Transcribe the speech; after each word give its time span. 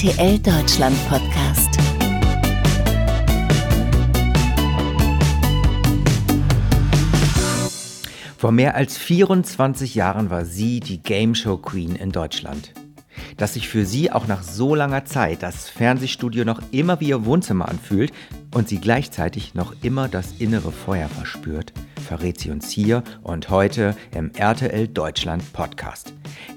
RTL 0.00 0.38
Deutschland 0.38 0.96
Podcast. 1.08 1.76
Vor 8.36 8.52
mehr 8.52 8.76
als 8.76 8.96
24 8.96 9.96
Jahren 9.96 10.30
war 10.30 10.44
sie 10.44 10.78
die 10.78 11.02
Game 11.02 11.34
Show 11.34 11.56
Queen 11.56 11.96
in 11.96 12.12
Deutschland. 12.12 12.74
Dass 13.38 13.54
sich 13.54 13.68
für 13.68 13.84
sie 13.84 14.12
auch 14.12 14.28
nach 14.28 14.44
so 14.44 14.76
langer 14.76 15.04
Zeit 15.04 15.42
das 15.42 15.68
Fernsehstudio 15.68 16.44
noch 16.44 16.62
immer 16.70 17.00
wie 17.00 17.08
ihr 17.08 17.24
Wohnzimmer 17.24 17.68
anfühlt 17.68 18.12
und 18.54 18.68
sie 18.68 18.78
gleichzeitig 18.78 19.56
noch 19.56 19.74
immer 19.82 20.06
das 20.06 20.30
innere 20.38 20.70
Feuer 20.70 21.08
verspürt, 21.08 21.72
verrät 22.06 22.38
sie 22.38 22.52
uns 22.52 22.70
hier 22.70 23.02
und 23.24 23.50
heute 23.50 23.96
im 24.14 24.30
RTL 24.32 24.86
Deutschland 24.86 25.52
Podcast. 25.52 26.12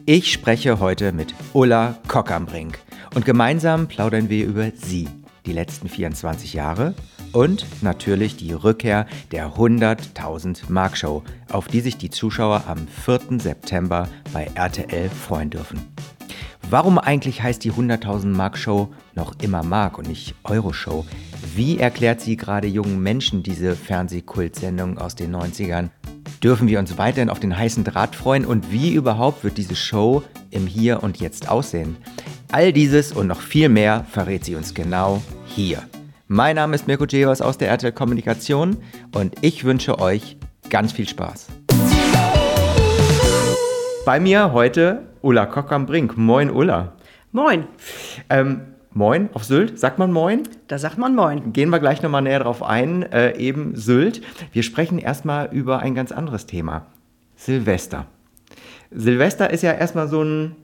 Ich 0.05 0.31
spreche 0.31 0.79
heute 0.79 1.11
mit 1.11 1.33
Ulla 1.53 1.97
Kockernbrink 2.07 2.77
und 3.15 3.25
gemeinsam 3.25 3.87
plaudern 3.87 4.29
wir 4.29 4.45
über 4.45 4.71
sie, 4.75 5.07
die 5.45 5.53
letzten 5.53 5.89
24 5.89 6.53
Jahre 6.53 6.93
und 7.33 7.65
natürlich 7.81 8.37
die 8.37 8.53
Rückkehr 8.53 9.07
der 9.31 9.53
100.000 9.55 10.69
Mark 10.69 10.97
Show, 10.97 11.23
auf 11.49 11.67
die 11.67 11.81
sich 11.81 11.97
die 11.97 12.09
Zuschauer 12.09 12.63
am 12.67 12.87
4. 12.87 13.39
September 13.39 14.07
bei 14.33 14.49
RTL 14.55 15.09
freuen 15.09 15.49
dürfen. 15.49 15.81
Warum 16.69 16.97
eigentlich 16.97 17.43
heißt 17.43 17.63
die 17.63 17.71
100.000 17.71 18.27
Mark 18.27 18.57
Show 18.57 18.93
noch 19.13 19.33
immer 19.41 19.63
Mark 19.63 19.97
und 19.97 20.07
nicht 20.07 20.35
Euro 20.43 20.71
Show? 20.71 21.05
Wie 21.55 21.79
erklärt 21.79 22.21
sie 22.21 22.37
gerade 22.37 22.67
jungen 22.67 23.01
Menschen 23.01 23.43
diese 23.43 23.75
Fernsehkultsendung 23.75 24.97
aus 24.97 25.15
den 25.15 25.35
90ern? 25.35 25.89
Dürfen 26.41 26.67
wir 26.67 26.79
uns 26.79 26.97
weiterhin 26.97 27.29
auf 27.29 27.39
den 27.39 27.57
heißen 27.57 27.83
Draht 27.83 28.15
freuen 28.15 28.45
und 28.45 28.71
wie 28.71 28.93
überhaupt 28.93 29.43
wird 29.43 29.57
diese 29.57 29.75
Show 29.75 30.23
im 30.49 30.65
Hier 30.65 31.03
und 31.03 31.19
Jetzt 31.19 31.49
aussehen? 31.49 31.97
All 32.53 32.73
dieses 32.73 33.13
und 33.13 33.27
noch 33.27 33.39
viel 33.39 33.69
mehr 33.69 34.05
verrät 34.09 34.43
sie 34.43 34.55
uns 34.55 34.73
genau 34.73 35.21
hier. 35.45 35.83
Mein 36.27 36.57
Name 36.57 36.75
ist 36.75 36.85
Mirko 36.85 37.05
Jevers 37.05 37.41
aus 37.41 37.57
der 37.57 37.69
RTL 37.69 37.93
Kommunikation 37.93 38.75
und 39.15 39.35
ich 39.39 39.63
wünsche 39.63 39.99
euch 39.99 40.35
ganz 40.69 40.91
viel 40.91 41.07
Spaß. 41.07 41.47
Bei 44.05 44.19
mir 44.19 44.51
heute 44.51 45.03
Ulla 45.21 45.45
Kock 45.45 45.71
am 45.71 45.85
Brink. 45.85 46.17
Moin, 46.17 46.51
Ulla. 46.51 46.91
Moin. 47.31 47.67
Ähm, 48.29 48.61
moin 48.91 49.29
auf 49.33 49.45
Sylt. 49.45 49.79
Sagt 49.79 49.97
man 49.97 50.11
Moin? 50.11 50.43
Da 50.67 50.77
sagt 50.77 50.97
man 50.97 51.15
Moin. 51.15 51.53
Gehen 51.53 51.69
wir 51.69 51.79
gleich 51.79 52.01
nochmal 52.01 52.23
näher 52.23 52.39
drauf 52.39 52.63
ein. 52.63 53.03
Äh, 53.13 53.37
eben 53.37 53.77
Sylt. 53.77 54.21
Wir 54.51 54.63
sprechen 54.63 54.99
erstmal 54.99 55.47
über 55.53 55.79
ein 55.79 55.95
ganz 55.95 56.11
anderes 56.11 56.47
Thema. 56.47 56.87
Silvester. 57.37 58.07
Silvester 58.89 59.51
ist 59.51 59.63
ja 59.63 59.71
erstmal 59.71 60.09
so 60.09 60.21
ein 60.21 60.57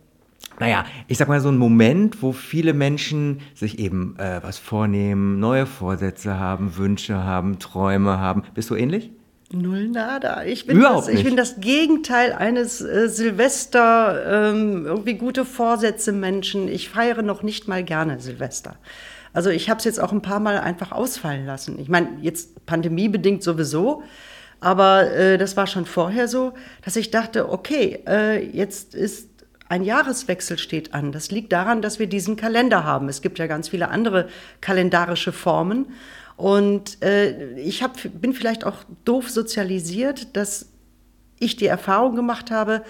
naja, 0.59 0.85
ich 1.07 1.17
sag 1.17 1.27
mal 1.27 1.39
so 1.39 1.49
ein 1.49 1.57
Moment, 1.57 2.23
wo 2.23 2.31
viele 2.31 2.73
Menschen 2.73 3.41
sich 3.53 3.77
eben 3.79 4.17
äh, 4.17 4.41
was 4.41 4.57
vornehmen, 4.57 5.39
neue 5.39 5.67
Vorsätze 5.67 6.39
haben, 6.39 6.77
Wünsche 6.77 7.23
haben, 7.23 7.59
Träume 7.59 8.17
haben. 8.17 8.43
Bist 8.55 8.69
du 8.69 8.75
ähnlich? 8.75 9.11
Null 9.51 9.87
nada. 9.87 10.43
Ich 10.43 10.65
bin, 10.65 10.77
Überhaupt 10.77 11.07
das, 11.07 11.13
ich 11.13 11.23
bin 11.23 11.37
das 11.37 11.61
Gegenteil 11.61 12.33
eines 12.33 12.81
äh, 12.81 13.07
Silvester, 13.07 14.51
ähm, 14.51 14.85
irgendwie 14.85 15.13
gute 15.13 15.45
Vorsätze 15.45 16.11
Menschen. 16.11 16.67
Ich 16.67 16.89
feiere 16.89 17.21
noch 17.21 17.43
nicht 17.43 17.67
mal 17.67 17.83
gerne 17.83 18.19
Silvester. 18.19 18.75
Also 19.33 19.49
ich 19.49 19.69
habe 19.69 19.77
es 19.77 19.85
jetzt 19.85 20.01
auch 20.01 20.11
ein 20.11 20.21
paar 20.21 20.39
Mal 20.39 20.57
einfach 20.57 20.91
ausfallen 20.91 21.45
lassen. 21.45 21.79
Ich 21.79 21.87
meine, 21.87 22.09
jetzt 22.21 22.65
pandemiebedingt 22.65 23.43
sowieso. 23.43 24.03
Aber 24.59 25.11
äh, 25.11 25.37
das 25.37 25.55
war 25.55 25.67
schon 25.67 25.85
vorher 25.85 26.27
so, 26.27 26.53
dass 26.83 26.95
ich 26.95 27.11
dachte, 27.11 27.49
okay, 27.49 27.99
äh, 28.07 28.43
jetzt 28.43 28.95
ist 28.95 29.29
ein 29.69 29.83
Jahreswechsel 29.83 30.57
steht 30.57 30.93
an. 30.93 31.11
Das 31.11 31.31
liegt 31.31 31.51
daran, 31.51 31.81
dass 31.81 31.99
wir 31.99 32.07
diesen 32.07 32.35
Kalender 32.35 32.83
haben. 32.83 33.09
Es 33.09 33.21
gibt 33.21 33.39
ja 33.39 33.47
ganz 33.47 33.69
viele 33.69 33.89
andere 33.89 34.29
kalendarische 34.61 35.31
Formen. 35.31 35.87
Und 36.37 37.03
äh, 37.03 37.53
ich 37.59 37.83
hab, 37.83 37.97
bin 38.21 38.33
vielleicht 38.33 38.63
auch 38.63 38.77
doof 39.03 39.29
sozialisiert, 39.29 40.35
dass 40.37 40.69
ich 41.39 41.55
die 41.55 41.65
Erfahrung 41.65 42.15
gemacht 42.15 42.51
habe, 42.51 42.83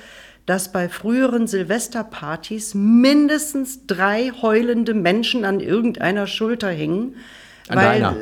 dass 0.45 0.71
bei 0.71 0.87
früheren 0.87 1.47
Silvesterpartys 1.47 2.73
mindestens 2.73 3.85
drei 3.85 4.31
heulende 4.41 4.93
Menschen 4.93 5.43
an 5.45 5.59
irgendeiner 5.59 6.27
Schulter 6.27 6.69
hingen. 6.69 7.15
An 7.67 7.77
weil, 7.77 7.85
deiner? 7.85 8.15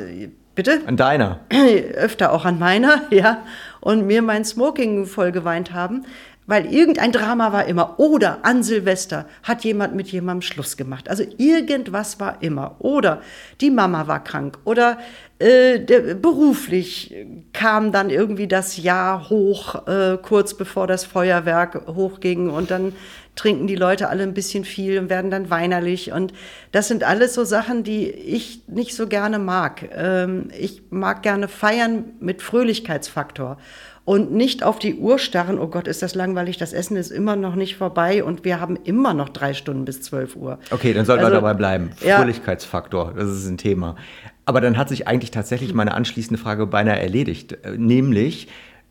Bitte? 0.54 0.80
An 0.86 0.96
deiner? 0.96 1.40
Öfter 1.94 2.32
auch 2.32 2.44
an 2.44 2.58
meiner, 2.58 3.02
ja. 3.10 3.44
Und 3.80 4.06
mir 4.06 4.22
mein 4.22 4.44
Smoking 4.44 5.06
voll 5.06 5.30
geweint 5.30 5.72
haben. 5.72 6.04
Weil 6.46 6.72
irgendein 6.72 7.10
Drama 7.10 7.52
war 7.52 7.66
immer. 7.66 7.98
Oder 7.98 8.44
an 8.44 8.62
Silvester 8.62 9.26
hat 9.42 9.64
jemand 9.64 9.96
mit 9.96 10.08
jemandem 10.08 10.42
Schluss 10.42 10.76
gemacht. 10.76 11.08
Also 11.08 11.24
irgendwas 11.38 12.20
war 12.20 12.40
immer. 12.40 12.76
Oder 12.78 13.20
die 13.60 13.70
Mama 13.70 14.06
war 14.06 14.22
krank. 14.22 14.58
Oder 14.64 14.98
äh, 15.40 15.80
der, 15.80 16.14
beruflich 16.14 17.14
kam 17.52 17.90
dann 17.90 18.10
irgendwie 18.10 18.46
das 18.46 18.76
Jahr 18.76 19.28
hoch, 19.28 19.86
äh, 19.88 20.18
kurz 20.22 20.54
bevor 20.54 20.86
das 20.86 21.04
Feuerwerk 21.04 21.82
hochging. 21.88 22.48
Und 22.48 22.70
dann 22.70 22.92
trinken 23.34 23.66
die 23.66 23.76
Leute 23.76 24.08
alle 24.08 24.22
ein 24.22 24.34
bisschen 24.34 24.64
viel 24.64 24.98
und 24.98 25.10
werden 25.10 25.30
dann 25.30 25.50
weinerlich. 25.50 26.12
Und 26.12 26.32
das 26.72 26.88
sind 26.88 27.04
alles 27.04 27.34
so 27.34 27.44
Sachen, 27.44 27.84
die 27.84 28.08
ich 28.08 28.62
nicht 28.68 28.94
so 28.94 29.08
gerne 29.08 29.38
mag. 29.38 29.88
Ähm, 29.94 30.48
ich 30.58 30.82
mag 30.90 31.22
gerne 31.22 31.48
feiern 31.48 32.04
mit 32.20 32.40
Fröhlichkeitsfaktor 32.40 33.58
und 34.06 34.32
nicht 34.32 34.62
auf 34.62 34.78
die 34.78 34.94
Uhr 34.94 35.18
starren, 35.18 35.58
oh 35.58 35.66
Gott, 35.66 35.88
ist 35.88 36.00
das 36.00 36.14
langweilig, 36.14 36.56
das 36.56 36.72
Essen 36.72 36.96
ist 36.96 37.10
immer 37.10 37.34
noch 37.34 37.56
nicht 37.56 37.76
vorbei 37.76 38.22
und 38.22 38.44
wir 38.44 38.60
haben 38.60 38.76
immer 38.84 39.12
noch 39.12 39.28
drei 39.28 39.52
Stunden 39.52 39.84
bis 39.84 40.00
12 40.00 40.36
Uhr. 40.36 40.58
Okay, 40.70 40.94
dann 40.94 41.04
sollten 41.04 41.24
also, 41.24 41.36
wir 41.36 41.40
dabei 41.40 41.54
bleiben. 41.54 41.90
Fröhlichkeitsfaktor, 41.96 43.14
das 43.16 43.28
ist 43.28 43.48
ein 43.48 43.58
Thema. 43.58 43.96
Aber 44.44 44.60
dann 44.60 44.78
hat 44.78 44.88
sich 44.88 45.08
eigentlich 45.08 45.32
tatsächlich 45.32 45.74
meine 45.74 45.92
anschließende 45.92 46.40
Frage 46.40 46.68
beinahe 46.68 47.00
erledigt. 47.00 47.58
Äh, 47.64 47.72
nämlich, 47.76 48.46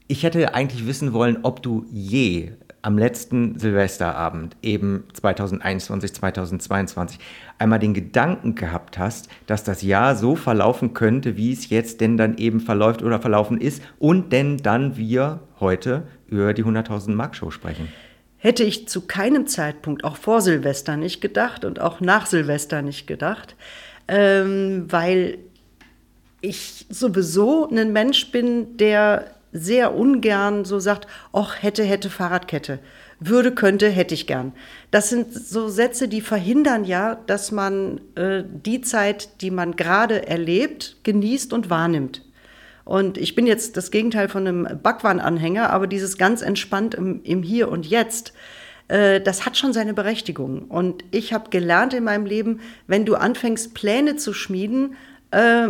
ich 0.07 0.23
hätte 0.23 0.53
eigentlich 0.53 0.85
wissen 0.85 1.13
wollen, 1.13 1.37
ob 1.43 1.63
du 1.63 1.85
je 1.91 2.51
am 2.85 3.00
letzten 3.00 3.57
Silvesterabend, 3.57 4.56
eben 4.62 5.06
2021, 5.13 6.13
2022, 6.13 7.19
einmal 7.57 7.79
den 7.79 7.96
Gedanken 7.96 8.53
gehabt 8.53 9.00
hast, 9.00 9.28
dass 9.47 9.63
das 9.63 9.81
Jahr 9.81 10.16
so 10.16 10.35
verlaufen 10.35 10.94
könnte, 10.94 11.35
wie 11.35 11.51
es 11.51 11.69
jetzt 11.69 12.00
denn 12.00 12.16
dann 12.16 12.38
eben 12.38 12.59
verläuft 12.59 13.01
oder 13.01 13.19
verlaufen 13.19 13.59
ist 13.59 13.81
und 13.97 14.31
denn 14.31 14.57
dann 14.57 14.97
wir 14.97 15.40
heute 15.59 16.03
über 16.28 16.53
die 16.53 16.63
100.000 16.63 17.16
Mark 17.16 17.35
Show 17.35 17.50
sprechen? 17.50 17.88
Hätte 18.38 18.63
ich 18.63 18.88
zu 18.88 19.02
keinem 19.02 19.47
Zeitpunkt, 19.47 20.03
auch 20.03 20.17
vor 20.17 20.41
Silvester 20.41 20.96
nicht 20.96 21.22
gedacht 21.22 21.66
und 21.66 21.81
auch 21.81 22.02
nach 22.02 22.28
Silvester 22.28 22.84
nicht 22.84 23.07
gedacht, 23.07 23.56
ähm, 24.07 24.85
weil 24.90 25.40
ich 26.41 26.85
sowieso 26.90 27.67
ein 27.67 27.91
Mensch 27.94 28.29
bin, 28.29 28.78
der 28.78 29.31
sehr 29.55 29.95
ungern 29.95 30.66
so 30.66 30.79
sagt, 30.79 31.07
ach, 31.33 31.61
hätte, 31.61 31.83
hätte 31.83 32.09
Fahrradkette. 32.09 32.79
Würde, 33.19 33.53
könnte, 33.53 33.89
hätte 33.89 34.13
ich 34.13 34.27
gern. 34.27 34.51
Das 34.91 35.09
sind 35.09 35.33
so 35.33 35.69
Sätze, 35.69 36.09
die 36.09 36.19
verhindern 36.19 36.83
ja, 36.83 37.16
dass 37.27 37.51
man 37.51 38.01
äh, 38.16 38.43
die 38.45 38.81
Zeit, 38.81 39.41
die 39.41 39.51
man 39.51 39.77
gerade 39.77 40.27
erlebt, 40.27 40.97
genießt 41.03 41.53
und 41.53 41.69
wahrnimmt. 41.69 42.23
Und 42.83 43.17
ich 43.17 43.33
bin 43.33 43.47
jetzt 43.47 43.77
das 43.77 43.89
Gegenteil 43.89 44.27
von 44.27 44.45
einem 44.45 44.79
Backwaren-Anhänger, 44.83 45.72
aber 45.72 45.87
dieses 45.87 46.17
ganz 46.17 46.41
entspannt 46.41 46.93
im, 46.93 47.23
im 47.23 47.41
Hier 47.41 47.69
und 47.69 47.87
Jetzt, 47.87 48.33
äh, 48.89 49.22
das 49.22 49.45
hat 49.45 49.57
schon 49.57 49.73
seine 49.73 49.93
Berechtigung. 49.93 50.63
Und 50.63 51.03
ich 51.11 51.33
habe 51.33 51.49
gelernt 51.49 51.93
in 51.93 52.03
meinem 52.03 52.25
Leben, 52.25 52.59
wenn 52.85 53.05
du 53.05 53.16
anfängst, 53.16 53.73
Pläne 53.73 54.17
zu 54.17 54.33
schmieden, 54.33 54.95
äh, 55.31 55.69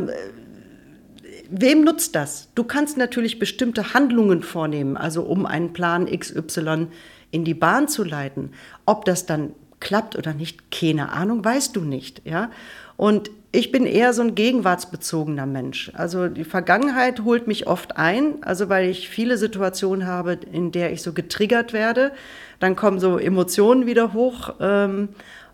wem 1.50 1.84
nutzt 1.84 2.16
das? 2.16 2.50
Du 2.56 2.64
kannst 2.64 2.98
natürlich 2.98 3.40
bestimmte 3.40 3.94
Handlungen 3.94 4.42
vornehmen, 4.44 4.98
also 4.98 5.24
um 5.24 5.46
einen 5.46 5.74
Plan 5.74 6.06
XY 6.06 6.88
in 7.32 7.44
die 7.44 7.54
Bahn 7.54 7.88
zu 7.88 8.04
leiten. 8.04 8.52
Ob 8.86 9.06
das 9.06 9.26
dann 9.26 9.52
klappt 9.80 10.16
oder 10.16 10.34
nicht, 10.34 10.72
keine 10.72 11.12
Ahnung, 11.12 11.44
weißt 11.44 11.76
du 11.76 11.82
nicht, 11.82 12.22
ja? 12.26 12.50
Und 12.98 13.30
ich 13.52 13.72
bin 13.72 13.86
eher 13.86 14.14
so 14.14 14.22
ein 14.22 14.36
gegenwartsbezogener 14.36 15.46
Mensch. 15.46 15.92
Also 15.94 16.28
die 16.28 16.44
Vergangenheit 16.44 17.24
holt 17.24 17.48
mich 17.48 17.68
oft 17.68 17.98
ein, 17.98 18.44
also 18.44 18.70
weil 18.70 18.90
ich 18.90 19.10
viele 19.10 19.38
Situationen 19.38 20.08
habe, 20.08 20.40
in 20.52 20.72
der 20.72 20.92
ich 20.92 21.02
so 21.02 21.14
getriggert 21.14 21.72
werde. 21.72 22.12
Dann 22.60 22.76
kommen 22.76 23.00
so 23.00 23.18
Emotionen 23.18 23.86
wieder 23.86 24.14
hoch. 24.14 24.56
Ähm, 24.60 25.10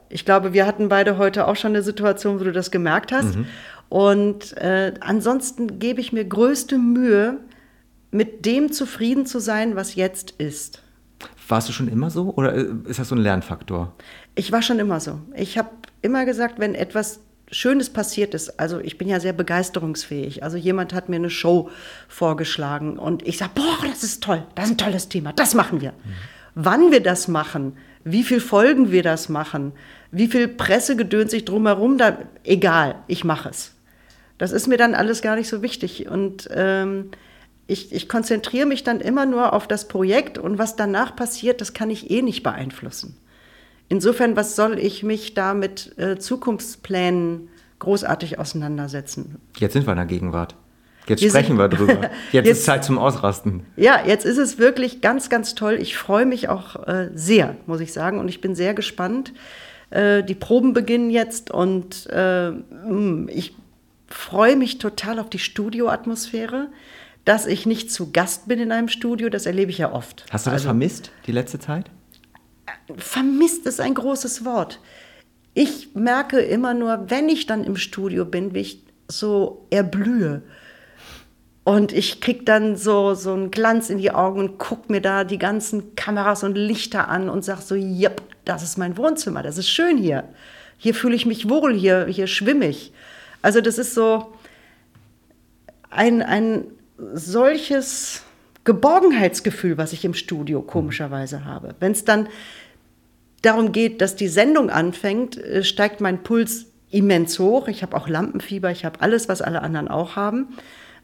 ich 0.10 0.25
glaube, 0.25 0.54
wir 0.54 0.66
hatten 0.66 0.89
beide 0.89 1.18
heute 1.18 1.48
auch 1.48 1.56
schon 1.56 1.71
eine 1.71 1.83
Situation, 1.83 2.39
wo 2.39 2.44
du 2.44 2.51
das 2.51 2.71
gemerkt 2.71 3.12
hast. 3.12 3.36
Mhm. 3.36 3.45
Und 3.92 4.56
äh, 4.56 4.94
ansonsten 5.02 5.78
gebe 5.78 6.00
ich 6.00 6.14
mir 6.14 6.24
größte 6.24 6.78
Mühe, 6.78 7.42
mit 8.10 8.46
dem 8.46 8.72
zufrieden 8.72 9.26
zu 9.26 9.40
sein, 9.40 9.76
was 9.76 9.96
jetzt 9.96 10.32
ist. 10.32 10.82
Warst 11.50 11.68
du 11.68 11.74
schon 11.74 11.90
immer 11.90 12.10
so 12.10 12.34
oder 12.36 12.56
äh, 12.56 12.68
ist 12.86 13.00
das 13.00 13.10
so 13.10 13.16
ein 13.16 13.22
Lernfaktor? 13.22 13.94
Ich 14.34 14.54
war 14.54 14.62
schon 14.62 14.80
immer 14.80 15.02
so. 15.02 15.20
Ich 15.36 15.58
habe 15.58 15.72
immer 16.02 16.24
gesagt, 16.24 16.58
wenn 16.58 16.74
etwas 16.74 17.20
Schönes 17.52 17.90
passiert 17.90 18.34
ist, 18.34 18.62
also 18.62 18.80
ich 18.80 18.98
bin 18.98 19.10
ja 19.10 19.20
sehr 19.20 19.34
begeisterungsfähig. 19.34 20.42
Also 20.42 20.56
jemand 20.56 20.94
hat 20.94 21.10
mir 21.10 21.18
eine 21.18 21.30
Show 21.30 21.70
vorgeschlagen 22.08 22.98
und 22.98 23.28
ich 23.28 23.38
sage, 23.38 23.52
boah, 23.56 23.86
das 23.86 24.04
ist 24.04 24.24
toll, 24.24 24.42
das 24.56 24.68
ist 24.68 24.72
ein 24.72 24.78
tolles 24.78 25.10
Thema, 25.10 25.34
das 25.34 25.54
machen 25.54 25.82
wir. 25.82 25.92
Mhm. 25.92 26.14
Wann 26.56 26.92
wir 26.92 27.04
das 27.04 27.28
machen, 27.28 27.76
wie 28.06 28.24
viel 28.24 28.40
Folgen 28.40 28.94
wir 28.94 29.04
das 29.04 29.28
machen, 29.28 29.74
wie 30.12 30.28
viel 30.28 30.48
Pressegedöns 30.48 31.32
sich 31.32 31.44
drumherum, 31.44 31.98
da, 31.98 32.20
egal, 32.46 32.96
ich 33.08 33.26
mache 33.26 33.50
es. 33.50 33.74
Das 34.42 34.52
ist 34.52 34.66
mir 34.66 34.78
dann 34.78 34.96
alles 34.96 35.22
gar 35.22 35.36
nicht 35.36 35.48
so 35.48 35.62
wichtig. 35.62 36.08
Und 36.10 36.50
ähm, 36.52 37.12
ich, 37.68 37.94
ich 37.94 38.10
konzentriere 38.10 38.66
mich 38.66 38.84
dann 38.84 39.00
immer 39.00 39.28
nur 39.28 39.54
auf 39.54 39.68
das 39.68 39.88
Projekt 39.88 40.40
und 40.40 40.58
was 40.58 40.76
danach 40.76 41.16
passiert, 41.16 41.62
das 41.62 41.74
kann 41.74 41.92
ich 41.92 42.10
eh 42.10 42.24
nicht 42.24 42.42
beeinflussen. 42.42 43.16
Insofern, 43.88 44.36
was 44.36 44.56
soll 44.56 44.80
ich 44.80 45.04
mich 45.04 45.36
da 45.36 45.54
mit 45.54 45.96
äh, 46.00 46.18
Zukunftsplänen 46.18 47.50
großartig 47.78 48.40
auseinandersetzen? 48.40 49.36
Jetzt 49.58 49.74
sind 49.74 49.86
wir 49.86 49.92
in 49.92 49.98
der 49.98 50.08
Gegenwart. 50.08 50.56
Jetzt 51.06 51.24
sprechen 51.24 51.60
wir 51.60 51.68
drüber. 51.68 52.02
Jetzt, 52.02 52.12
jetzt, 52.32 52.48
ist 52.48 52.66
Zeit 52.66 52.84
zum 52.84 52.98
Ausrasten. 52.98 53.68
Ja, 53.76 54.02
jetzt 54.04 54.26
ist 54.26 54.40
es 54.40 54.58
wirklich 54.58 55.02
ganz, 55.02 55.30
ganz 55.30 55.54
toll. 55.54 55.78
Ich 55.80 55.96
freue 55.96 56.26
mich 56.26 56.50
auch 56.50 56.88
äh, 56.88 57.12
sehr, 57.14 57.58
muss 57.68 57.80
ich 57.80 57.94
sagen. 57.94 58.18
Und 58.18 58.28
ich 58.28 58.42
bin 58.42 58.56
sehr 58.56 58.74
gespannt. 58.74 59.34
Äh, 59.92 60.24
die 60.24 60.34
Proben 60.34 60.74
beginnen 60.74 61.12
jetzt 61.12 61.52
und 61.52 62.08
äh, 62.12 62.50
mm, 62.50 63.30
ich 63.32 63.54
freue 64.13 64.56
mich 64.56 64.78
total 64.78 65.19
auf 65.19 65.30
die 65.30 65.40
Studioatmosphäre. 65.40 66.69
Dass 67.24 67.46
ich 67.46 67.68
nicht 67.68 67.92
zu 67.92 68.12
Gast 68.12 68.48
bin 68.48 68.60
in 68.60 68.72
einem 68.72 68.88
Studio, 68.88 69.30
das 69.30 69.46
erlebe 69.46 69.69
ich 69.69 69.78
ja 69.78 69.92
oft. 69.92 70.25
Hast 70.31 70.48
du 70.48 70.50
das 70.50 70.62
also, 70.62 70.69
vermisst, 70.69 71.12
die 71.28 71.31
letzte 71.31 71.60
Zeit? 71.60 71.92
Vermisst 72.98 73.68
ist 73.68 73.80
ein 73.80 73.94
großes 73.94 74.44
Wort. 74.44 74.80
Ich 75.54 75.94
merke 75.94 76.40
immer 76.40 76.74
nur, 76.74 77.10
wenn 77.10 77.30
ich 77.30 77.46
dann 77.46 77.63
im 77.63 77.75
Studio 77.75 78.25
bin, 78.25 78.56
wie 78.56 78.62
ich 78.62 78.84
so 79.08 79.68
erblühe. 79.69 80.42
Und 81.64 81.94
ich 81.94 82.22
kriege 82.22 82.44
dann 82.44 82.75
so, 82.75 83.14
so 83.14 83.34
einen 83.34 83.52
Glanz 83.52 83.90
in 83.92 84.00
die 84.00 84.12
Augen 84.12 84.40
und 84.40 84.57
gucke 84.57 84.92
mir 84.92 85.02
da 85.02 85.24
die 85.24 85.38
ganzen 85.38 85.96
Kameras 85.96 86.44
und 86.44 86.56
Lichter 86.56 87.07
an 87.07 87.30
und 87.30 87.46
sage 87.46 87.62
so, 87.62 87.75
yep, 87.75 88.22
das 88.46 88.64
ist 88.64 88.78
mein 88.78 88.98
Wohnzimmer, 88.98 89.44
das 89.44 89.60
ist 89.60 89.69
schön 89.69 89.98
hier. 89.98 90.24
Hier 90.78 90.96
fühle 90.96 91.16
ich 91.16 91.28
mich 91.28 91.50
wohl, 91.50 91.75
hier, 91.75 92.07
hier 92.07 92.25
schwimme 92.25 92.68
ich. 92.68 92.94
Also 93.42 93.62
das 93.62 93.78
ist 93.78 93.94
so 93.94 94.34
ein, 95.90 96.22
ein 96.22 96.66
solches 97.14 98.24
Geborgenheitsgefühl, 98.64 99.78
was 99.78 99.94
ich 99.94 100.06
im 100.06 100.14
Studio 100.14 100.62
komischerweise 100.62 101.46
habe. 101.46 101.76
Wenn 101.80 101.94
es 101.94 102.06
dann 102.06 102.28
darum 103.42 103.72
geht, 103.72 104.02
dass 104.02 104.16
die 104.16 104.28
Sendung 104.28 104.70
anfängt, 104.70 105.38
äh, 105.38 105.64
steigt 105.64 106.02
mein 106.02 106.24
Puls 106.24 106.68
immens 106.92 107.40
hoch. 107.40 107.68
Ich 107.68 107.82
habe 107.82 107.98
auch 107.98 108.08
Lampenfieber, 108.08 108.70
ich 108.72 108.86
habe 108.86 109.02
alles, 109.02 109.30
was 109.30 109.42
alle 109.42 109.62
anderen 109.62 109.88
auch 109.88 110.16
haben. 110.16 110.50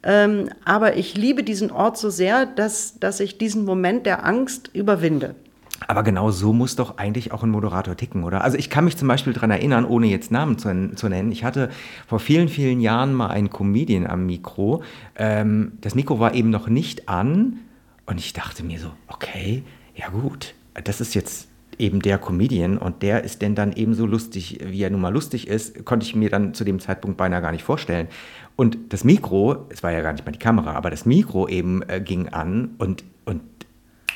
Ähm, 0.04 0.50
aber 0.64 0.98
ich 0.98 1.18
liebe 1.18 1.44
diesen 1.44 1.72
Ort 1.72 1.98
so 1.98 2.10
sehr, 2.10 2.46
dass, 2.46 3.00
dass 3.00 3.20
ich 3.20 3.38
diesen 3.38 3.66
Moment 3.66 4.06
der 4.06 4.26
Angst 4.26 4.70
überwinde. 4.74 5.36
Aber 5.86 6.04
genau 6.04 6.32
so 6.32 6.54
muss 6.54 6.76
doch 6.76 6.98
eigentlich 6.98 7.32
auch 7.32 7.44
ein 7.44 7.52
Moderator 7.52 7.96
ticken, 7.96 8.24
oder? 8.24 8.44
Also 8.44 8.58
ich 8.58 8.70
kann 8.70 8.86
mich 8.86 8.98
zum 8.98 9.08
Beispiel 9.08 9.34
daran 9.34 9.52
erinnern, 9.52 9.86
ohne 9.86 10.08
jetzt 10.08 10.32
Namen 10.32 10.58
zu, 10.58 10.96
zu, 10.96 11.08
nennen, 11.08 11.32
ich 11.32 11.44
hatte 11.44 11.70
vor 12.08 12.20
vielen, 12.20 12.50
vielen 12.50 12.80
Jahren 12.80 13.14
mal 13.14 13.28
einen 13.28 13.50
Comedian 13.50 14.08
am 14.08 14.26
Mikro. 14.26 14.82
Ähm, 15.16 15.74
das 15.82 15.94
Mikro 15.94 16.20
war 16.20 16.34
eben 16.34 16.50
noch 16.50 16.68
nicht 16.68 17.08
an 17.08 17.60
und 18.08 18.20
ich 18.20 18.34
dachte 18.34 18.64
mir 18.64 18.80
so, 18.80 18.92
okay, 19.08 19.64
ja 19.96 20.10
gut, 20.10 20.56
das 20.74 21.00
ist 21.00 21.14
jetzt 21.14 21.48
eben 21.78 22.02
der 22.02 22.18
Comedian 22.18 22.78
und 22.78 23.04
der 23.04 23.24
ist 23.24 23.42
denn 23.42 23.54
dann 23.54 23.74
ebenso 23.74 24.06
lustig, 24.06 24.60
wie 24.64 24.82
er 24.82 24.90
nun 24.90 25.02
mal 25.02 25.14
lustig 25.14 25.48
ist, 25.48 25.86
konnte 25.86 26.06
ich 26.06 26.16
mir 26.16 26.30
dann 26.30 26.56
zu 26.56 26.64
dem 26.64 26.80
Zeitpunkt 26.80 27.18
beinahe 27.18 27.42
gar 27.42 27.52
nicht 27.52 27.64
vorstellen. 27.64 28.08
Und 28.56 28.78
das 28.90 29.04
Mikro, 29.04 29.68
es 29.70 29.84
war 29.84 29.92
ja 29.92 30.02
gar 30.02 30.14
nicht 30.14 30.26
mal 30.26 30.32
die 30.32 30.40
Kamera, 30.40 30.74
aber 30.74 30.90
das 30.90 31.06
Mikro 31.06 31.48
eben 31.48 31.84
äh, 31.84 32.02
ging 32.02 32.30
an 32.30 32.72
und 32.80 33.04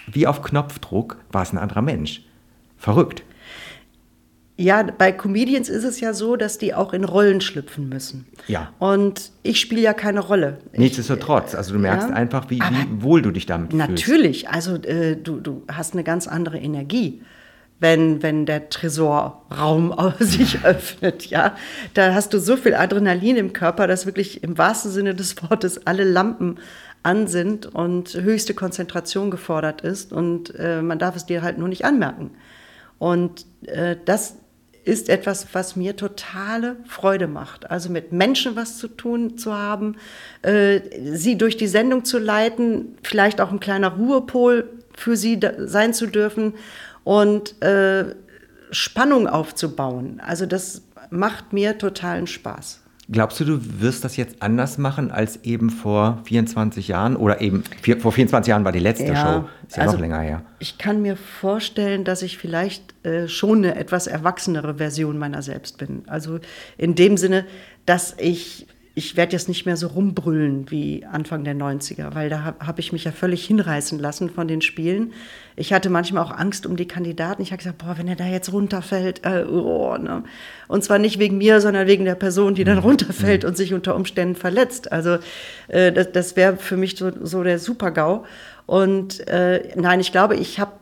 wie 0.07 0.27
auf 0.27 0.42
Knopfdruck 0.42 1.18
war 1.31 1.42
es 1.42 1.53
ein 1.53 1.57
anderer 1.57 1.81
Mensch. 1.81 2.24
Verrückt. 2.77 3.24
Ja, 4.57 4.83
bei 4.83 5.12
Comedians 5.12 5.69
ist 5.69 5.83
es 5.83 6.00
ja 6.00 6.13
so, 6.13 6.36
dass 6.36 6.59
die 6.59 6.74
auch 6.75 6.94
in 6.94 7.03
Rollen 7.03 7.42
schlüpfen 7.42 7.89
müssen. 7.89 8.27
Ja. 8.48 8.71
Und 8.77 9.31
ich 9.42 9.59
spiele 9.59 9.81
ja 9.81 9.94
keine 9.94 10.19
Rolle. 10.19 10.59
Nichtsdestotrotz, 10.75 11.56
also 11.56 11.74
du 11.74 11.80
merkst 11.80 12.09
ja, 12.09 12.15
einfach, 12.15 12.50
wie, 12.50 12.59
wie, 12.59 13.01
wohl 13.01 13.24
du 13.24 13.31
dich 13.31 13.48
damit 13.48 13.74
natürlich, 13.74 14.06
fühlst. 14.06 14.45
Natürlich, 14.45 14.50
also 14.50 14.75
äh, 14.75 15.15
du, 15.15 15.39
du 15.39 15.63
hast 15.71 15.94
eine 15.94 16.03
ganz 16.03 16.27
andere 16.27 16.59
Energie 16.59 17.21
wenn, 17.81 18.21
wenn 18.21 18.45
der 18.45 18.69
Tresorraum 18.69 19.94
sich 20.19 20.63
öffnet, 20.63 21.25
ja. 21.25 21.56
Da 21.95 22.13
hast 22.13 22.31
du 22.33 22.39
so 22.39 22.56
viel 22.56 22.75
Adrenalin 22.75 23.36
im 23.38 23.53
Körper, 23.53 23.88
dass 23.88 24.06
wirklich 24.06 24.44
im 24.44 24.57
wahrsten 24.57 24.92
Sinne 24.92 25.15
des 25.15 25.42
Wortes 25.42 25.88
alle 25.88 26.03
Lampen 26.03 26.59
an 27.03 27.27
sind 27.27 27.65
und 27.65 28.13
höchste 28.13 28.53
Konzentration 28.53 29.31
gefordert 29.31 29.81
ist 29.81 30.13
und 30.13 30.53
äh, 30.57 30.81
man 30.81 31.00
darf 31.00 31.15
es 31.15 31.25
dir 31.25 31.42
halt 31.42 31.57
nur 31.57 31.68
nicht 31.68 31.86
anmerken. 31.86 32.31
Und 33.00 33.45
äh, 33.65 33.95
das 34.06 34.36
ist 34.83 35.09
etwas, 35.09 35.48
was 35.53 35.75
mir 35.75 35.95
totale 35.95 36.77
Freude 36.86 37.27
macht. 37.27 37.69
Also 37.69 37.89
mit 37.89 38.12
Menschen 38.12 38.56
was 38.56 38.77
zu 38.77 38.88
tun 38.88 39.38
zu 39.38 39.53
haben, 39.53 39.98
äh, 40.42 40.81
sie 41.13 41.38
durch 41.38 41.57
die 41.57 41.68
Sendung 41.68 42.03
zu 42.03 42.18
leiten, 42.18 42.98
vielleicht 43.03 43.42
auch 43.42 43.51
ein 43.51 43.59
kleiner 43.59 43.95
Ruhepol 43.95 44.69
für 44.95 45.15
sie 45.15 45.39
sein 45.57 45.94
zu 45.94 46.07
dürfen 46.07 46.53
und 47.03 47.62
äh, 47.62 48.15
Spannung 48.71 49.27
aufzubauen. 49.27 50.21
Also 50.25 50.45
das 50.45 50.83
macht 51.09 51.53
mir 51.53 51.77
totalen 51.77 52.27
Spaß. 52.27 52.81
Glaubst 53.12 53.42
du, 53.42 53.46
du 53.46 53.60
wirst 53.81 54.06
das 54.06 54.16
jetzt 54.16 54.42
anders 54.42 54.78
machen 54.78 55.12
als 55.12 55.44
eben 55.44 55.69
vor 55.69 56.22
24 56.25 56.88
Jahren? 56.88 57.18
Oder 57.18 57.42
eben 57.42 57.63
vier, 57.81 58.00
vor 58.00 58.13
24 58.13 58.50
Jahren 58.50 58.63
war 58.63 58.72
die 58.72 58.80
letzte 58.80 59.08
ja, 59.08 59.16
Show. 59.16 59.50
Ist 59.68 59.75
ja 59.75 59.84
also 59.84 59.96
noch 59.96 60.02
länger 60.02 60.19
her. 60.19 60.42
Ich 60.60 60.78
kann 60.78 61.02
mir 61.02 61.18
vorstellen, 61.18 62.06
dass 62.06 62.22
ich 62.22 62.38
vielleicht 62.38 62.94
äh, 63.06 63.28
schon 63.28 63.60
eine 63.60 63.75
etwas 63.75 64.08
erwachsenere 64.08 64.75
Version 64.75 65.18
meiner 65.18 65.42
selbst 65.42 65.78
bin. 65.78 66.04
Also 66.08 66.40
in 66.78 66.96
dem 66.96 67.18
Sinne, 67.18 67.46
dass 67.86 68.16
ich 68.18 68.68
ich 68.94 69.16
werde 69.16 69.32
jetzt 69.32 69.48
nicht 69.48 69.66
mehr 69.66 69.78
so 69.78 69.88
rumbrüllen 69.88 70.70
wie 70.70 71.06
Anfang 71.06 71.46
der 71.46 71.56
90er, 71.56 72.14
weil 72.14 72.30
da 72.30 72.44
habe 72.44 72.68
hab 72.68 72.78
ich 72.78 72.92
mich 72.92 73.06
ja 73.06 73.14
völlig 73.14 73.46
hinreißen 73.46 73.98
lassen 74.00 74.30
von 74.30 74.50
den 74.50 74.62
Spielen. 74.62 75.14
Ich 75.56 75.72
hatte 75.72 75.90
manchmal 75.90 76.24
auch 76.24 76.32
Angst 76.32 76.66
um 76.66 76.76
die 76.76 76.88
Kandidaten. 76.88 77.42
Ich 77.42 77.52
habe 77.52 77.60
gesagt, 77.60 77.78
boah, 77.78 77.98
wenn 77.98 78.10
er 78.10 78.18
da 78.18 78.26
jetzt 78.26 78.52
runterfällt, 78.52 79.26
äh, 79.26 79.46
oh, 79.46 79.96
ne? 79.96 80.24
und 80.68 80.84
zwar 80.84 81.00
nicht 81.00 81.20
wegen 81.20 81.38
mir, 81.38 81.62
sondern 81.62 81.88
wegen 81.88 82.04
der 82.04 82.16
Person, 82.16 82.54
die 82.54 82.66
dann 82.66 82.78
mhm. 82.78 82.84
runterfällt 82.84 83.44
mhm. 83.44 83.50
und 83.50 83.56
sich 83.56 83.74
unter 83.74 83.96
Umständen 83.96 84.36
verletzt. 84.36 84.92
Also 84.92 85.20
äh, 85.70 85.94
das, 85.94 86.12
das 86.12 86.36
wäre 86.36 86.58
für 86.58 86.76
mich 86.76 86.98
so, 86.98 87.12
so 87.26 87.44
der 87.44 87.60
Super-GAU. 87.60 88.25
Und 88.65 89.25
äh, 89.30 89.70
nein, 89.75 90.01
ich 90.01 90.12
glaube, 90.12 90.36
ich 90.36 90.60
habe 90.60 90.74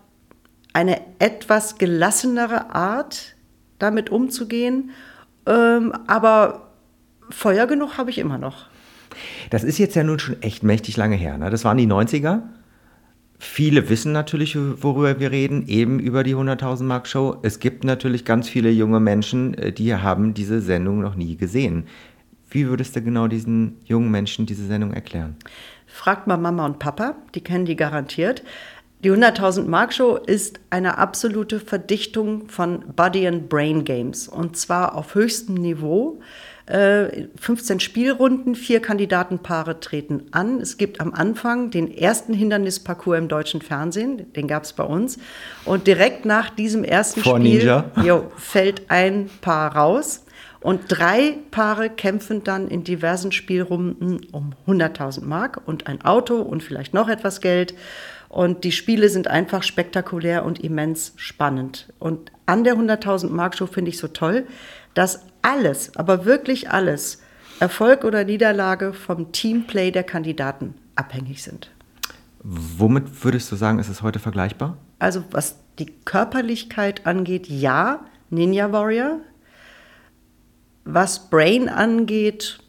eine 0.73 0.99
etwas 1.19 1.77
gelassenere 1.77 2.73
Art, 2.73 3.35
damit 3.77 4.09
umzugehen. 4.09 4.91
Ähm, 5.45 5.93
aber 6.07 6.68
Feuer 7.29 7.67
genug 7.67 7.97
habe 7.97 8.09
ich 8.09 8.17
immer 8.17 8.37
noch. 8.37 8.65
Das 9.49 9.63
ist 9.63 9.77
jetzt 9.77 9.95
ja 9.95 10.03
nun 10.03 10.19
schon 10.19 10.41
echt 10.41 10.63
mächtig 10.63 10.97
lange 10.97 11.15
her. 11.15 11.37
Ne? 11.37 11.49
Das 11.49 11.65
waren 11.65 11.77
die 11.77 11.87
90er. 11.87 12.41
Viele 13.41 13.89
wissen 13.89 14.11
natürlich, 14.11 14.57
worüber 14.57 15.19
wir 15.19 15.31
reden, 15.31 15.65
eben 15.67 15.99
über 15.99 16.23
die 16.23 16.35
100.000 16.35 16.83
Mark 16.83 17.07
Show. 17.07 17.37
Es 17.41 17.59
gibt 17.59 17.85
natürlich 17.85 18.25
ganz 18.25 18.49
viele 18.49 18.69
junge 18.69 18.99
Menschen, 18.99 19.53
äh, 19.53 19.71
die 19.71 19.95
haben 19.95 20.33
diese 20.33 20.59
Sendung 20.59 20.99
noch 20.99 21.15
nie 21.15 21.37
gesehen. 21.37 21.87
Wie 22.51 22.67
würdest 22.67 22.95
du 22.95 23.01
genau 23.01 23.27
diesen 23.27 23.77
jungen 23.85 24.11
Menschen 24.11 24.45
diese 24.45 24.65
Sendung 24.65 24.91
erklären? 24.91 25.37
Fragt 25.87 26.27
mal 26.27 26.37
Mama 26.37 26.65
und 26.65 26.79
Papa, 26.79 27.15
die 27.33 27.41
kennen 27.41 27.65
die 27.65 27.75
garantiert. 27.75 28.43
Die 29.03 29.11
100.000 29.11 29.67
Mark 29.67 29.93
Show 29.93 30.17
ist 30.17 30.59
eine 30.69 30.97
absolute 30.97 31.61
Verdichtung 31.61 32.49
von 32.49 32.83
Body 32.95 33.25
and 33.25 33.47
Brain 33.47 33.85
Games 33.85 34.27
und 34.27 34.57
zwar 34.57 34.95
auf 34.95 35.15
höchstem 35.15 35.55
Niveau. 35.55 36.19
15 36.69 37.77
äh, 37.77 37.79
Spielrunden, 37.79 38.53
vier 38.53 38.79
Kandidatenpaare 38.79 39.79
treten 39.79 40.27
an. 40.31 40.61
Es 40.61 40.77
gibt 40.77 41.01
am 41.01 41.15
Anfang 41.15 41.71
den 41.71 41.91
ersten 41.91 42.33
Hindernisparcours 42.33 43.17
im 43.17 43.27
deutschen 43.27 43.61
Fernsehen, 43.61 44.31
den 44.33 44.47
gab 44.47 44.63
es 44.63 44.73
bei 44.73 44.83
uns. 44.83 45.17
Und 45.65 45.87
direkt 45.87 46.25
nach 46.25 46.51
diesem 46.51 46.83
ersten 46.83 47.21
Vor 47.21 47.39
Spiel 47.39 47.83
jo, 48.03 48.31
fällt 48.37 48.91
ein 48.91 49.31
Paar 49.41 49.75
raus. 49.75 50.25
Und 50.61 50.81
drei 50.89 51.37
Paare 51.49 51.89
kämpfen 51.89 52.43
dann 52.43 52.67
in 52.67 52.83
diversen 52.83 53.31
Spielrunden 53.31 54.19
um 54.31 54.53
100.000 54.67 55.23
Mark 55.23 55.61
und 55.65 55.87
ein 55.87 56.03
Auto 56.03 56.35
und 56.35 56.61
vielleicht 56.61 56.93
noch 56.93 57.09
etwas 57.09 57.41
Geld. 57.41 57.73
Und 58.27 58.63
die 58.63 58.73
Spiele 58.73 59.09
sind 59.09 59.27
einfach 59.27 59.63
spektakulär 59.63 60.45
und 60.45 60.59
immens 60.59 61.13
spannend. 61.15 61.91
Und 61.97 62.31
an 62.45 62.63
der 62.63 62.75
100.000 62.75 63.29
Mark 63.29 63.57
Show 63.57 63.65
finde 63.65 63.89
ich 63.89 63.97
so 63.97 64.07
toll, 64.09 64.45
dass 64.93 65.25
alles, 65.41 65.95
aber 65.95 66.25
wirklich 66.25 66.69
alles, 66.69 67.21
Erfolg 67.59 68.03
oder 68.03 68.23
Niederlage 68.23 68.93
vom 68.93 69.31
Teamplay 69.31 69.91
der 69.91 70.03
Kandidaten 70.03 70.75
abhängig 70.95 71.43
sind. 71.43 71.71
Womit 72.41 73.23
würdest 73.23 73.51
du 73.51 73.55
sagen, 73.55 73.79
ist 73.79 73.89
es 73.89 74.01
heute 74.01 74.19
vergleichbar? 74.19 74.77
Also 74.97 75.23
was 75.31 75.57
die 75.77 75.87
Körperlichkeit 76.05 77.05
angeht, 77.05 77.47
ja, 77.47 78.05
Ninja 78.29 78.71
Warrior. 78.71 79.19
Was 80.85 81.29
Brain 81.29 81.69
angeht, 81.69 82.59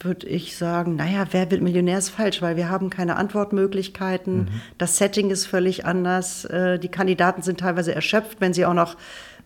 würde 0.00 0.26
ich 0.26 0.56
sagen, 0.56 0.96
naja, 0.96 1.26
wer 1.30 1.50
wird 1.50 1.62
Millionär 1.62 1.98
ist 1.98 2.10
falsch, 2.10 2.42
weil 2.42 2.56
wir 2.56 2.68
haben 2.68 2.90
keine 2.90 3.16
Antwortmöglichkeiten. 3.16 4.36
Mhm. 4.36 4.48
Das 4.78 4.98
Setting 4.98 5.30
ist 5.30 5.46
völlig 5.46 5.86
anders. 5.86 6.44
Äh, 6.46 6.78
die 6.78 6.88
Kandidaten 6.88 7.42
sind 7.42 7.60
teilweise 7.60 7.94
erschöpft, 7.94 8.40
wenn 8.40 8.52
sie 8.52 8.66
auch 8.66 8.74
noch 8.74 8.96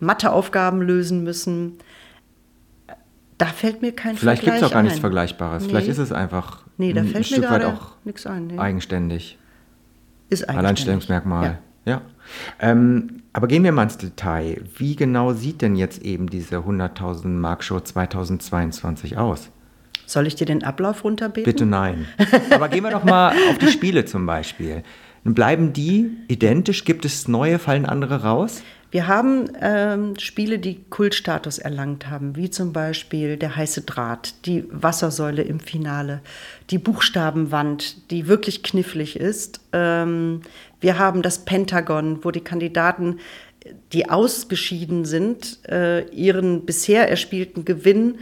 Matheaufgaben 0.01 0.81
lösen 0.81 1.23
müssen. 1.23 1.79
Da 3.41 3.47
fällt 3.47 3.81
mir 3.81 3.93
kein 3.93 4.19
Vielleicht 4.19 4.45
gibt 4.45 4.57
es 4.59 4.63
auch 4.63 4.71
gar 4.71 4.83
nichts 4.83 4.99
Vergleichbares. 4.99 5.63
Nee. 5.63 5.71
Vielleicht 5.71 5.89
ist 5.89 5.97
es 5.97 6.13
einfach 6.13 6.63
nee, 6.77 6.93
da 6.93 7.01
ein, 7.01 7.09
fällt 7.09 7.27
Stück 7.27 7.41
mir 7.41 7.51
weit 7.51 7.65
auch 7.65 7.97
nichts 8.05 8.27
ein. 8.27 8.49
Nee. 8.49 8.59
eigenständig. 8.59 9.39
Ist 10.29 10.43
eigenständig. 10.43 10.59
Alleinstellungsmerkmal. 10.59 11.59
Ja. 11.87 11.93
ja. 11.93 12.03
Ähm, 12.61 13.23
aber 13.33 13.49
gehen 13.49 13.65
wir 13.65 13.73
mal 13.73 13.85
ins 13.85 13.97
Detail. 13.97 14.63
Wie 14.77 14.95
genau 14.95 15.33
sieht 15.33 15.63
denn 15.63 15.75
jetzt 15.75 16.03
eben 16.03 16.29
diese 16.29 16.59
100.000 16.59 17.29
Mark 17.29 17.65
Show 17.65 17.81
2022 17.81 19.17
aus? 19.17 19.51
Soll 20.05 20.27
ich 20.27 20.35
dir 20.35 20.45
den 20.45 20.63
Ablauf 20.63 21.03
runterbeten? 21.03 21.51
Bitte 21.51 21.65
nein. 21.65 22.07
Aber 22.51 22.69
gehen 22.69 22.85
wir 22.85 22.91
doch 22.91 23.05
mal 23.05 23.31
auf 23.51 23.57
die 23.57 23.69
Spiele 23.69 24.05
zum 24.05 24.27
Beispiel. 24.27 24.83
Bleiben 25.25 25.73
die 25.73 26.11
identisch? 26.29 26.85
Gibt 26.85 27.07
es 27.07 27.27
neue? 27.27 27.59
Fallen 27.59 27.87
andere 27.87 28.23
raus? 28.23 28.63
Wir 28.91 29.07
haben 29.07 29.51
ähm, 29.61 30.19
Spiele, 30.19 30.59
die 30.59 30.81
Kultstatus 30.91 31.59
erlangt 31.59 32.11
haben, 32.11 32.35
wie 32.35 32.51
zum 32.51 32.73
Beispiel 32.73 33.37
der 33.37 33.55
heiße 33.55 33.83
Draht, 33.83 34.47
die 34.47 34.65
Wassersäule 34.71 35.43
im 35.43 35.61
Finale, 35.61 36.21
die 36.71 36.79
Buchstabenwand, 36.79 38.11
die 38.11 38.27
wirklich 38.27 38.65
knifflig 38.65 39.17
ist. 39.17 39.61
Ähm, 39.73 40.43
wir 40.81 40.99
haben 40.99 41.23
das 41.23 41.45
Pentagon, 41.45 42.25
wo 42.25 42.33
die 42.33 42.41
Kandidaten, 42.41 43.21
die 43.93 44.09
ausgeschieden 44.09 45.05
sind, 45.05 45.59
äh, 45.69 46.09
ihren 46.09 46.65
bisher 46.67 47.09
erspielten 47.09 47.65
Gewinn 47.65 48.19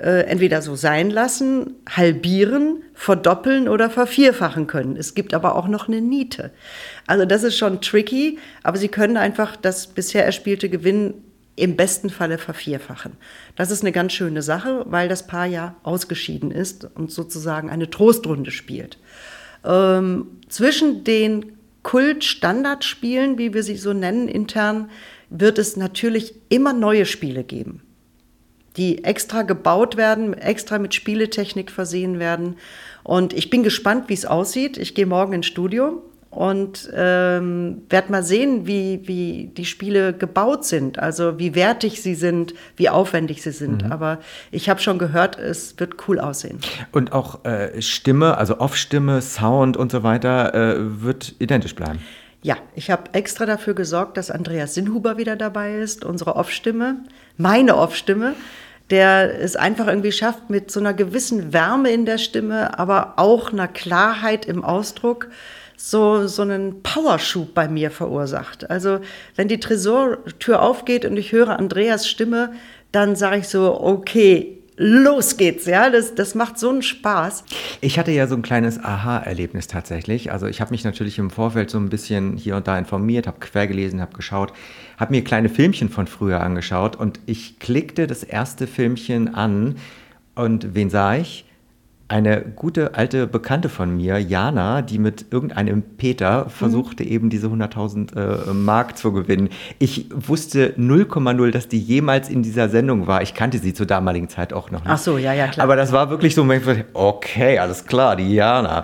äh, 0.00 0.22
entweder 0.22 0.62
so 0.62 0.76
sein 0.76 1.10
lassen, 1.10 1.74
halbieren, 1.88 2.82
verdoppeln 2.94 3.68
oder 3.68 3.90
vervierfachen 3.90 4.66
können. 4.66 4.96
Es 4.96 5.14
gibt 5.14 5.34
aber 5.34 5.56
auch 5.56 5.68
noch 5.68 5.88
eine 5.88 6.00
Niete. 6.00 6.52
Also 7.06 7.26
das 7.26 7.42
ist 7.42 7.58
schon 7.58 7.82
tricky, 7.82 8.38
aber 8.62 8.78
sie 8.78 8.88
können 8.88 9.18
einfach 9.18 9.56
das 9.56 9.88
bisher 9.88 10.24
erspielte 10.24 10.70
Gewinn 10.70 11.14
im 11.54 11.76
besten 11.76 12.08
Falle 12.08 12.38
vervierfachen. 12.38 13.12
Das 13.56 13.70
ist 13.70 13.82
eine 13.82 13.92
ganz 13.92 14.14
schöne 14.14 14.40
Sache, 14.40 14.86
weil 14.88 15.08
das 15.08 15.26
Paar 15.26 15.44
ja 15.44 15.76
ausgeschieden 15.82 16.50
ist 16.50 16.88
und 16.94 17.10
sozusagen 17.10 17.68
eine 17.68 17.90
Trostrunde 17.90 18.50
spielt. 18.50 18.96
Ähm, 19.64 20.38
zwischen 20.48 21.04
den 21.04 21.58
Kult-Standardspielen, 21.82 23.36
wie 23.36 23.52
wir 23.52 23.62
sie 23.62 23.76
so 23.76 23.92
nennen 23.92 24.28
intern, 24.28 24.88
wird 25.28 25.58
es 25.58 25.76
natürlich 25.76 26.34
immer 26.48 26.72
neue 26.72 27.04
Spiele 27.04 27.44
geben 27.44 27.82
die 28.76 29.04
extra 29.04 29.42
gebaut 29.42 29.96
werden, 29.96 30.34
extra 30.34 30.78
mit 30.78 30.94
Spieletechnik 30.94 31.70
versehen 31.70 32.18
werden. 32.18 32.56
Und 33.02 33.32
ich 33.32 33.50
bin 33.50 33.62
gespannt, 33.62 34.08
wie 34.08 34.14
es 34.14 34.26
aussieht. 34.26 34.76
Ich 34.78 34.94
gehe 34.94 35.06
morgen 35.06 35.32
ins 35.32 35.46
Studio 35.46 36.02
und 36.30 36.88
ähm, 36.94 37.82
werde 37.88 38.12
mal 38.12 38.22
sehen, 38.22 38.66
wie, 38.66 39.00
wie 39.06 39.50
die 39.56 39.64
Spiele 39.64 40.12
gebaut 40.12 40.64
sind, 40.64 40.98
also 40.98 41.40
wie 41.40 41.56
wertig 41.56 42.02
sie 42.02 42.14
sind, 42.14 42.54
wie 42.76 42.88
aufwendig 42.88 43.42
sie 43.42 43.50
sind. 43.50 43.84
Mhm. 43.84 43.92
Aber 43.92 44.18
ich 44.52 44.70
habe 44.70 44.80
schon 44.80 44.98
gehört, 44.98 45.38
es 45.38 45.78
wird 45.78 45.96
cool 46.06 46.20
aussehen. 46.20 46.60
Und 46.92 47.12
auch 47.12 47.44
äh, 47.44 47.82
Stimme, 47.82 48.38
also 48.38 48.60
Off-Stimme, 48.60 49.22
Sound 49.22 49.76
und 49.76 49.90
so 49.90 50.04
weiter, 50.04 50.54
äh, 50.54 51.02
wird 51.02 51.34
identisch 51.40 51.74
bleiben. 51.74 51.98
Ja, 52.42 52.56
ich 52.74 52.90
habe 52.90 53.12
extra 53.12 53.44
dafür 53.44 53.74
gesorgt, 53.74 54.16
dass 54.16 54.30
Andreas 54.30 54.74
Sinnhuber 54.74 55.18
wieder 55.18 55.36
dabei 55.36 55.74
ist, 55.74 56.04
unsere 56.04 56.36
Off-Stimme, 56.36 57.04
meine 57.36 57.76
Off-Stimme, 57.76 58.34
der 58.88 59.40
es 59.40 59.56
einfach 59.56 59.86
irgendwie 59.86 60.12
schafft, 60.12 60.48
mit 60.48 60.70
so 60.70 60.80
einer 60.80 60.94
gewissen 60.94 61.52
Wärme 61.52 61.90
in 61.90 62.06
der 62.06 62.18
Stimme, 62.18 62.78
aber 62.78 63.14
auch 63.16 63.52
einer 63.52 63.68
Klarheit 63.68 64.46
im 64.46 64.64
Ausdruck, 64.64 65.28
so, 65.76 66.26
so 66.26 66.42
einen 66.42 66.82
Powerschub 66.82 67.54
bei 67.54 67.68
mir 67.68 67.90
verursacht. 67.90 68.68
Also 68.68 69.00
wenn 69.36 69.48
die 69.48 69.60
Tresortür 69.60 70.60
aufgeht 70.62 71.04
und 71.04 71.16
ich 71.16 71.32
höre 71.32 71.58
Andreas 71.58 72.08
Stimme, 72.08 72.52
dann 72.92 73.16
sage 73.16 73.38
ich 73.38 73.48
so, 73.48 73.80
okay, 73.80 74.59
los 74.80 75.36
geht's, 75.36 75.66
ja. 75.66 75.90
Das, 75.90 76.14
das 76.14 76.34
macht 76.34 76.58
so 76.58 76.70
einen 76.70 76.82
Spaß. 76.82 77.44
Ich 77.82 77.98
hatte 77.98 78.10
ja 78.10 78.26
so 78.26 78.34
ein 78.34 78.42
kleines 78.42 78.82
Aha-Erlebnis 78.82 79.66
tatsächlich. 79.66 80.32
Also 80.32 80.46
ich 80.46 80.60
habe 80.62 80.70
mich 80.70 80.84
natürlich 80.84 81.18
im 81.18 81.30
Vorfeld 81.30 81.68
so 81.68 81.78
ein 81.78 81.90
bisschen 81.90 82.38
hier 82.38 82.56
und 82.56 82.66
da 82.66 82.78
informiert, 82.78 83.26
habe 83.26 83.38
quer 83.40 83.66
gelesen, 83.66 84.00
habe 84.00 84.16
geschaut, 84.16 84.54
habe 84.96 85.12
mir 85.12 85.22
kleine 85.22 85.50
Filmchen 85.50 85.90
von 85.90 86.06
früher 86.06 86.40
angeschaut 86.40 86.96
und 86.96 87.20
ich 87.26 87.58
klickte 87.58 88.06
das 88.06 88.24
erste 88.24 88.66
Filmchen 88.66 89.34
an 89.34 89.76
und 90.34 90.74
wen 90.74 90.88
sah 90.88 91.14
ich? 91.16 91.44
Eine 92.10 92.40
gute 92.40 92.96
alte 92.96 93.28
Bekannte 93.28 93.68
von 93.68 93.96
mir, 93.96 94.18
Jana, 94.18 94.82
die 94.82 94.98
mit 94.98 95.26
irgendeinem 95.30 95.82
Peter 95.96 96.50
versuchte 96.50 97.04
mhm. 97.04 97.10
eben 97.10 97.30
diese 97.30 97.46
100.000 97.46 98.48
äh, 98.48 98.52
Mark 98.52 98.98
zu 98.98 99.12
gewinnen. 99.12 99.48
Ich 99.78 100.06
wusste 100.12 100.74
0,0, 100.76 101.52
dass 101.52 101.68
die 101.68 101.78
jemals 101.78 102.28
in 102.28 102.42
dieser 102.42 102.68
Sendung 102.68 103.06
war. 103.06 103.22
Ich 103.22 103.34
kannte 103.34 103.58
sie 103.58 103.74
zur 103.74 103.86
damaligen 103.86 104.28
Zeit 104.28 104.52
auch 104.52 104.72
noch 104.72 104.80
nicht. 104.80 104.90
Ach 104.90 104.98
so, 104.98 105.18
ja, 105.18 105.32
ja, 105.34 105.46
klar. 105.46 105.62
Aber 105.62 105.76
das 105.76 105.92
war 105.92 106.10
wirklich 106.10 106.34
so, 106.34 106.44
okay, 106.94 107.60
alles 107.60 107.86
klar, 107.86 108.16
die 108.16 108.34
Jana. 108.34 108.82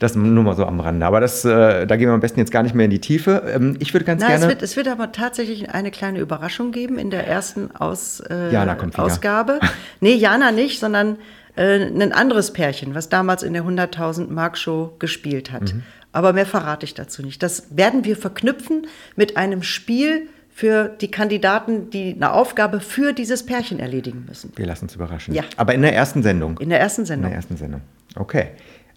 Das 0.00 0.16
nur 0.16 0.42
mal 0.42 0.56
so 0.56 0.66
am 0.66 0.80
Rande. 0.80 1.06
Aber 1.06 1.20
das, 1.20 1.44
äh, 1.44 1.86
da 1.86 1.94
gehen 1.94 2.08
wir 2.08 2.14
am 2.14 2.20
besten 2.20 2.40
jetzt 2.40 2.50
gar 2.50 2.64
nicht 2.64 2.74
mehr 2.74 2.86
in 2.86 2.90
die 2.90 3.00
Tiefe. 3.00 3.44
Ähm, 3.54 3.76
ich 3.78 3.94
würde 3.94 4.04
ganz 4.04 4.20
Na, 4.20 4.28
gerne. 4.30 4.42
Es 4.42 4.48
wird, 4.48 4.62
es 4.62 4.76
wird 4.76 4.88
aber 4.88 5.12
tatsächlich 5.12 5.70
eine 5.70 5.92
kleine 5.92 6.18
Überraschung 6.18 6.72
geben 6.72 6.98
in 6.98 7.10
der 7.10 7.28
ersten 7.28 7.70
Aus, 7.76 8.18
äh, 8.28 8.52
Jana 8.52 8.74
kommt 8.74 8.98
Ausgabe. 8.98 9.60
nee, 10.00 10.14
Jana 10.14 10.50
nicht, 10.50 10.80
sondern 10.80 11.18
äh, 11.58 11.86
ein 11.86 12.12
anderes 12.12 12.52
Pärchen, 12.52 12.94
was 12.94 13.08
damals 13.08 13.42
in 13.42 13.52
der 13.52 13.64
100.000 13.64 14.30
Mark 14.30 14.56
Show 14.56 14.94
gespielt 14.98 15.50
hat. 15.50 15.74
Mhm. 15.74 15.82
Aber 16.12 16.32
mehr 16.32 16.46
verrate 16.46 16.84
ich 16.84 16.94
dazu 16.94 17.22
nicht. 17.22 17.42
Das 17.42 17.76
werden 17.76 18.04
wir 18.04 18.16
verknüpfen 18.16 18.86
mit 19.16 19.36
einem 19.36 19.62
Spiel 19.62 20.28
für 20.48 20.88
die 20.88 21.10
Kandidaten, 21.10 21.90
die 21.90 22.14
eine 22.14 22.32
Aufgabe 22.32 22.80
für 22.80 23.12
dieses 23.12 23.44
Pärchen 23.44 23.80
erledigen 23.80 24.24
müssen. 24.26 24.52
Wir 24.56 24.66
lassen 24.66 24.84
uns 24.84 24.94
überraschen. 24.94 25.34
Ja. 25.34 25.42
Aber 25.56 25.74
in 25.74 25.82
der 25.82 25.94
ersten 25.94 26.22
Sendung. 26.22 26.58
In 26.58 26.68
der 26.68 26.80
ersten 26.80 27.04
Sendung. 27.04 27.26
In 27.26 27.30
der 27.30 27.36
ersten 27.36 27.56
Sendung. 27.56 27.80
Okay. 28.14 28.50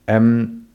Ähm, 0.07 0.67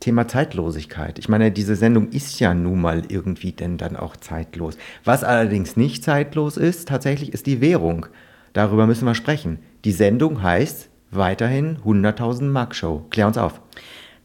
Thema 0.00 0.28
Zeitlosigkeit. 0.28 1.18
Ich 1.18 1.28
meine, 1.28 1.50
diese 1.50 1.76
Sendung 1.76 2.08
ist 2.10 2.40
ja 2.40 2.54
nun 2.54 2.80
mal 2.80 3.02
irgendwie 3.08 3.52
denn 3.52 3.76
dann 3.76 3.96
auch 3.96 4.16
zeitlos. 4.16 4.78
Was 5.04 5.24
allerdings 5.24 5.76
nicht 5.76 6.04
zeitlos 6.04 6.56
ist, 6.56 6.88
tatsächlich 6.88 7.34
ist 7.34 7.46
die 7.46 7.60
Währung. 7.60 8.06
Darüber 8.54 8.86
müssen 8.86 9.06
wir 9.06 9.14
sprechen. 9.14 9.58
Die 9.84 9.92
Sendung 9.92 10.42
heißt 10.42 10.87
weiterhin 11.10 11.78
100.000 11.84 12.44
Mark 12.44 12.74
Show. 12.74 13.04
Klär 13.10 13.26
uns 13.26 13.38
auf. 13.38 13.60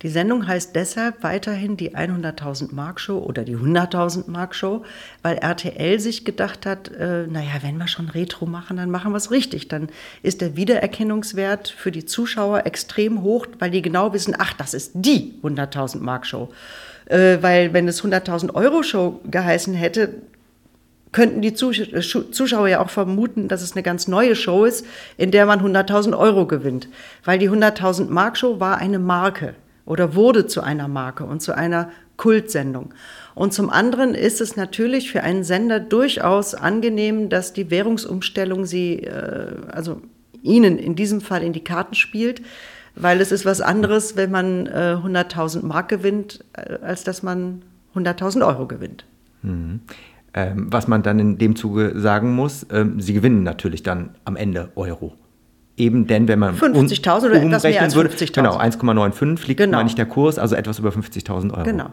Die 0.03 0.09
Sendung 0.09 0.45
heißt 0.45 0.75
deshalb 0.75 1.23
weiterhin 1.23 1.77
die 1.77 1.95
100.000 1.95 2.75
Mark 2.75 2.99
Show 2.99 3.19
oder 3.19 3.45
die 3.45 3.55
100.000 3.55 4.29
Mark 4.29 4.53
Show, 4.53 4.83
weil 5.21 5.37
RTL 5.37 5.97
sich 5.97 6.25
gedacht 6.25 6.65
hat, 6.65 6.91
äh, 6.91 7.25
naja, 7.25 7.53
wenn 7.61 7.77
wir 7.77 7.87
schon 7.87 8.09
Retro 8.09 8.45
machen, 8.45 8.75
dann 8.75 8.91
machen 8.91 9.13
wir 9.13 9.17
es 9.17 9.31
richtig. 9.31 9.69
Dann 9.69 9.87
ist 10.21 10.41
der 10.41 10.57
Wiedererkennungswert 10.57 11.69
für 11.69 11.91
die 11.91 12.03
Zuschauer 12.03 12.65
extrem 12.65 13.21
hoch, 13.21 13.47
weil 13.59 13.71
die 13.71 13.81
genau 13.81 14.11
wissen, 14.11 14.35
ach, 14.37 14.51
das 14.51 14.73
ist 14.73 14.91
die 14.93 15.35
100.000 15.41 15.99
Mark 16.01 16.25
Show. 16.25 16.49
Äh, 17.05 17.37
weil 17.39 17.71
wenn 17.71 17.87
es 17.87 18.03
100.000 18.03 18.53
Euro 18.55 18.83
Show 18.83 19.21
geheißen 19.23 19.73
hätte, 19.73 20.15
könnten 21.13 21.41
die 21.41 21.53
äh, 21.53 22.01
Zuschauer 22.01 22.67
ja 22.67 22.81
auch 22.81 22.89
vermuten, 22.89 23.47
dass 23.47 23.61
es 23.61 23.73
eine 23.73 23.83
ganz 23.83 24.09
neue 24.09 24.35
Show 24.35 24.65
ist, 24.65 24.85
in 25.15 25.31
der 25.31 25.45
man 25.45 25.61
100.000 25.61 26.17
Euro 26.17 26.45
gewinnt. 26.45 26.89
Weil 27.23 27.39
die 27.39 27.49
100.000 27.49 28.09
Mark 28.09 28.37
Show 28.37 28.59
war 28.59 28.79
eine 28.79 28.99
Marke 28.99 29.55
oder 29.85 30.15
wurde 30.15 30.47
zu 30.47 30.61
einer 30.61 30.89
Marke 30.89 31.23
und 31.23 31.41
zu 31.41 31.55
einer 31.55 31.89
Kultsendung. 32.17 32.93
Und 33.35 33.53
zum 33.53 33.69
anderen 33.69 34.13
ist 34.13 34.41
es 34.41 34.55
natürlich 34.55 35.11
für 35.11 35.23
einen 35.23 35.43
Sender 35.43 35.79
durchaus 35.79 36.53
angenehm, 36.53 37.29
dass 37.29 37.53
die 37.53 37.71
Währungsumstellung 37.71 38.65
sie, 38.65 38.99
äh, 39.03 39.55
also 39.71 40.01
Ihnen 40.41 40.77
in 40.77 40.95
diesem 40.95 41.21
Fall 41.21 41.41
in 41.41 41.53
die 41.53 41.63
Karten 41.63 41.95
spielt, 41.95 42.41
weil 42.95 43.21
es 43.21 43.31
ist 43.31 43.45
was 43.45 43.61
anderes, 43.61 44.17
wenn 44.17 44.29
man 44.29 44.67
100.000 44.67 45.65
Mark 45.65 45.87
gewinnt, 45.87 46.43
als 46.81 47.05
dass 47.05 47.23
man 47.23 47.61
100.000 47.95 48.45
Euro 48.45 48.67
gewinnt. 48.67 49.05
Mhm. 49.41 49.79
Ähm, 50.35 50.67
was 50.71 50.87
man 50.87 51.03
dann 51.03 51.19
in 51.19 51.37
dem 51.37 51.55
Zuge 51.55 51.93
sagen 51.95 52.33
muss, 52.33 52.65
ähm, 52.71 52.99
sie 52.99 53.13
gewinnen 53.13 53.43
natürlich 53.43 53.83
dann 53.83 54.15
am 54.25 54.35
Ende 54.35 54.71
Euro. 54.75 55.13
Eben 55.77 56.07
denn, 56.07 56.27
wenn 56.27 56.39
man 56.39 56.55
50.000 56.55 57.25
oder 57.25 57.41
etwas 57.41 57.63
mehr 57.63 57.81
als 57.81 57.95
50.000. 57.95 58.33
Genau, 58.33 58.57
1,95 58.57 59.47
liegt 59.47 59.59
genau. 59.59 59.83
nicht 59.83 59.97
der 59.97 60.05
Kurs, 60.05 60.39
also 60.39 60.55
etwas 60.55 60.79
über 60.79 60.89
50.000 60.89 61.51
Euro. 61.51 61.63
Genau. 61.63 61.89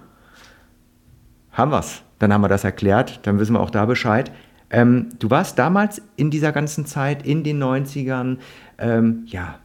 Haben 1.53 1.71
wir's. 1.71 2.03
Dann 2.19 2.33
haben 2.33 2.43
wir 2.43 2.49
das 2.49 2.65
erklärt, 2.65 3.21
dann 3.23 3.39
wissen 3.39 3.55
wir 3.55 3.61
auch 3.61 3.71
da 3.71 3.87
Bescheid. 3.87 4.31
Ähm, 4.71 5.09
du 5.19 5.31
warst 5.31 5.59
damals 5.59 6.01
in 6.17 6.31
dieser 6.31 6.53
ganzen 6.53 6.87
Zeit, 6.87 7.27
in 7.27 7.43
den 7.43 7.63
90ern, 7.63 8.39
ähm, 8.79 9.25
ja, 9.27 9.59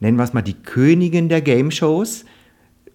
nennen 0.00 0.16
wir 0.16 0.24
es 0.24 0.32
mal 0.32 0.42
die 0.42 0.54
Königin 0.54 1.28
der 1.28 1.40
Game 1.40 1.70
Shows 1.70 2.24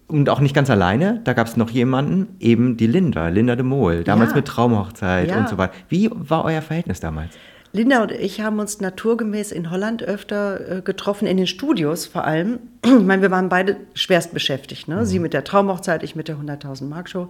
und 0.08 0.28
auch 0.30 0.40
nicht 0.40 0.54
ganz 0.54 0.70
alleine, 0.70 1.20
da 1.24 1.34
gab 1.34 1.46
es 1.46 1.56
noch 1.56 1.70
jemanden, 1.70 2.36
eben 2.40 2.76
die 2.76 2.86
Linda, 2.86 3.28
Linda 3.28 3.56
de 3.56 3.64
Mol, 3.64 4.04
damals 4.04 4.30
ja. 4.30 4.36
mit 4.36 4.46
Traumhochzeit 4.46 5.28
ja. 5.28 5.38
und 5.38 5.48
so 5.48 5.58
weiter. 5.58 5.74
Wie 5.88 6.10
war 6.12 6.44
euer 6.44 6.62
Verhältnis 6.62 7.00
damals? 7.00 7.34
Linda 7.72 8.02
und 8.02 8.12
ich 8.12 8.40
haben 8.40 8.58
uns 8.58 8.80
naturgemäß 8.80 9.52
in 9.52 9.70
Holland 9.70 10.02
öfter 10.02 10.78
äh, 10.78 10.82
getroffen, 10.82 11.26
in 11.26 11.36
den 11.36 11.46
Studios 11.46 12.06
vor 12.06 12.24
allem. 12.24 12.58
ich 12.84 12.90
meine, 12.90 13.20
wir 13.20 13.30
waren 13.30 13.50
beide 13.50 13.76
schwerst 13.94 14.32
beschäftigt. 14.32 14.88
Ne? 14.88 14.96
Mhm. 14.96 15.04
Sie 15.04 15.18
mit 15.18 15.34
der 15.34 15.44
Traumhochzeit, 15.44 16.02
ich 16.02 16.16
mit 16.16 16.28
der 16.28 16.36
100.000 16.36 16.86
Mark 16.86 17.10
Show. 17.10 17.28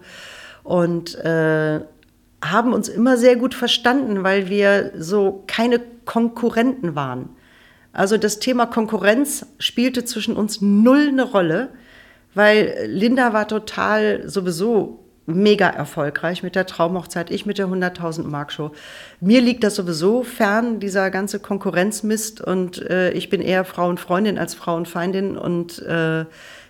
Und 0.63 1.17
äh, 1.17 1.81
haben 2.41 2.73
uns 2.73 2.89
immer 2.89 3.17
sehr 3.17 3.35
gut 3.37 3.55
verstanden, 3.55 4.23
weil 4.23 4.49
wir 4.49 4.93
so 4.97 5.43
keine 5.49 5.81
Konkurrenten 6.05 6.95
waren. 6.95 7.31
Also 7.93 8.17
das 8.17 8.39
Thema 8.39 8.67
Konkurrenz 8.67 9.47
spielte 9.59 10.05
zwischen 10.05 10.37
uns 10.37 10.61
null 10.61 11.09
eine 11.09 11.25
Rolle, 11.25 11.71
weil 12.39 12.87
Linda 12.87 13.33
war 13.33 13.49
total 13.49 14.29
sowieso 14.29 15.05
mega 15.27 15.69
erfolgreich 15.69 16.45
mit 16.45 16.55
der 16.55 16.67
Traumhochzeit, 16.67 17.33
ich 17.33 17.47
mit 17.47 17.59
der 17.59 17.67
100.000 17.67 18.23
Mark 18.23 18.53
Show. 18.53 18.71
Mir 19.21 19.41
liegt 19.41 19.65
das 19.65 19.75
sowieso 19.75 20.23
fern, 20.23 20.79
dieser 20.79 21.11
ganze 21.11 21.41
Konkurrenzmist 21.41 22.41
und 22.41 22.81
äh, 22.89 23.11
ich 23.11 23.29
bin 23.29 23.41
eher 23.41 23.65
Frauenfreundin 23.65 24.39
als 24.39 24.55
Frauenfeindin 24.55 25.37
und 25.37 25.81
äh, 25.83 26.27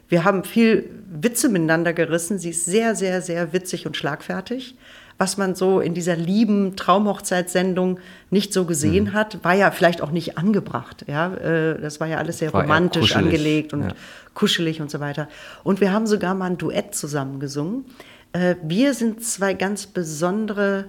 wir 0.08 0.24
haben 0.24 0.42
viel 0.42 0.88
Witze 1.06 1.50
miteinander 1.50 1.92
gerissen. 1.92 2.38
Sie 2.38 2.48
ist 2.48 2.64
sehr, 2.64 2.94
sehr, 2.94 3.20
sehr 3.20 3.52
witzig 3.52 3.86
und 3.86 3.94
schlagfertig 3.94 4.74
was 5.18 5.36
man 5.36 5.56
so 5.56 5.80
in 5.80 5.94
dieser 5.94 6.14
lieben 6.14 6.76
Traumhochzeitssendung 6.76 7.98
nicht 8.30 8.52
so 8.52 8.64
gesehen 8.64 9.06
mhm. 9.06 9.12
hat, 9.12 9.42
war 9.42 9.54
ja 9.54 9.72
vielleicht 9.72 10.00
auch 10.00 10.12
nicht 10.12 10.38
angebracht. 10.38 11.04
Ja, 11.08 11.34
äh, 11.34 11.80
das 11.80 11.98
war 11.98 12.06
ja 12.06 12.18
alles 12.18 12.38
sehr 12.38 12.52
war 12.52 12.62
romantisch 12.62 13.16
angelegt 13.16 13.72
und 13.72 13.82
ja. 13.82 13.92
kuschelig 14.34 14.80
und 14.80 14.90
so 14.90 15.00
weiter. 15.00 15.28
Und 15.64 15.80
wir 15.80 15.92
haben 15.92 16.06
sogar 16.06 16.34
mal 16.34 16.46
ein 16.46 16.58
Duett 16.58 16.94
zusammen 16.94 17.40
gesungen. 17.40 17.84
Äh, 18.32 18.54
wir 18.62 18.94
sind 18.94 19.24
zwei 19.24 19.54
ganz 19.54 19.86
besondere 19.86 20.84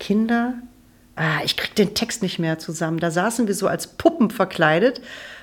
Kinder. 0.00 0.54
Ah, 1.14 1.42
ich 1.44 1.56
krieg 1.56 1.76
den 1.76 1.94
Text 1.94 2.22
nicht 2.22 2.40
mehr 2.40 2.58
zusammen. 2.58 2.98
Da 2.98 3.12
saßen 3.12 3.46
wir 3.46 3.54
so 3.54 3.68
als 3.68 3.86
Puppen 3.86 4.30
verkleidet 4.30 5.00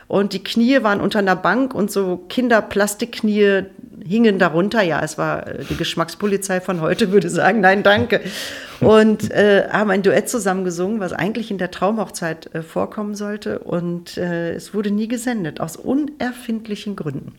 und 0.07 0.33
die 0.33 0.43
Knie 0.43 0.83
waren 0.83 1.01
unter 1.01 1.19
einer 1.19 1.35
Bank 1.35 1.73
und 1.73 1.89
so 1.89 2.17
Kinderplastikknie 2.29 3.65
hingen 4.05 4.39
darunter. 4.39 4.81
Ja, 4.81 5.01
es 5.03 5.17
war 5.17 5.47
äh, 5.47 5.63
die 5.69 5.75
Geschmackspolizei 5.75 6.61
von 6.61 6.81
heute, 6.81 7.11
würde 7.11 7.29
sagen, 7.29 7.61
nein, 7.61 7.83
danke. 7.83 8.21
Und 8.79 9.31
äh, 9.31 9.67
haben 9.69 9.89
ein 9.89 10.03
Duett 10.03 10.29
zusammen 10.29 10.63
gesungen, 10.65 10.99
was 10.99 11.13
eigentlich 11.13 11.51
in 11.51 11.57
der 11.57 11.71
Traumhochzeit 11.71 12.53
äh, 12.53 12.61
vorkommen 12.61 13.15
sollte. 13.15 13.59
Und 13.59 14.17
äh, 14.17 14.53
es 14.53 14.73
wurde 14.73 14.91
nie 14.91 15.07
gesendet, 15.07 15.61
aus 15.61 15.77
unerfindlichen 15.77 16.95
Gründen. 16.95 17.33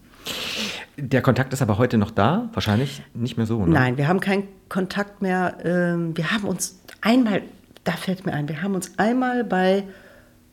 Der 0.96 1.22
Kontakt 1.22 1.52
ist 1.52 1.60
aber 1.60 1.76
heute 1.76 1.98
noch 1.98 2.10
da? 2.10 2.48
Wahrscheinlich 2.52 3.02
nicht 3.14 3.36
mehr 3.36 3.46
so, 3.46 3.64
ne? 3.64 3.72
Nein, 3.72 3.96
wir 3.96 4.08
haben 4.08 4.20
keinen 4.20 4.48
Kontakt 4.68 5.22
mehr. 5.22 5.56
Ähm, 5.64 6.16
wir 6.16 6.30
haben 6.30 6.44
uns 6.44 6.80
einmal, 7.00 7.42
da 7.82 7.92
fällt 7.92 8.24
mir 8.24 8.32
ein, 8.32 8.48
wir 8.48 8.62
haben 8.62 8.74
uns 8.74 8.98
einmal 8.98 9.44
bei 9.44 9.84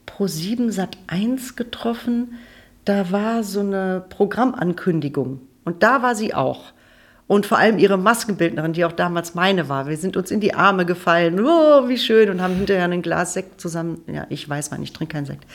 Pro7 0.08 0.72
Sat 0.72 0.98
1 1.08 1.56
getroffen. 1.56 2.34
Da 2.86 3.12
war 3.12 3.44
so 3.44 3.60
eine 3.60 4.04
Programmankündigung 4.10 5.40
und 5.64 5.84
da 5.84 6.02
war 6.02 6.16
sie 6.16 6.34
auch. 6.34 6.74
Und 7.32 7.46
vor 7.46 7.60
allem 7.60 7.78
ihre 7.78 7.98
Maskenbildnerin, 7.98 8.74
die 8.74 8.84
auch 8.84 8.92
damals 8.92 9.36
meine 9.36 9.70
war. 9.70 9.88
Wir 9.88 9.96
sind 9.96 10.18
uns 10.18 10.32
in 10.32 10.42
die 10.42 10.54
Arme 10.54 10.86
gefallen. 10.86 11.40
Oh, 11.40 11.88
wie 11.88 11.98
schön. 11.98 12.30
Und 12.30 12.42
haben 12.42 12.56
hinterher 12.56 12.84
ein 12.84 13.02
Glas 13.02 13.34
Sekt 13.34 13.62
zusammen. 13.62 14.02
Ja, 14.06 14.26
ich 14.28 14.50
weiß 14.50 14.70
wann, 14.70 14.84
ich 14.84 14.92
trinke 14.92 15.14
keinen 15.14 15.26
Sekt. 15.26 15.46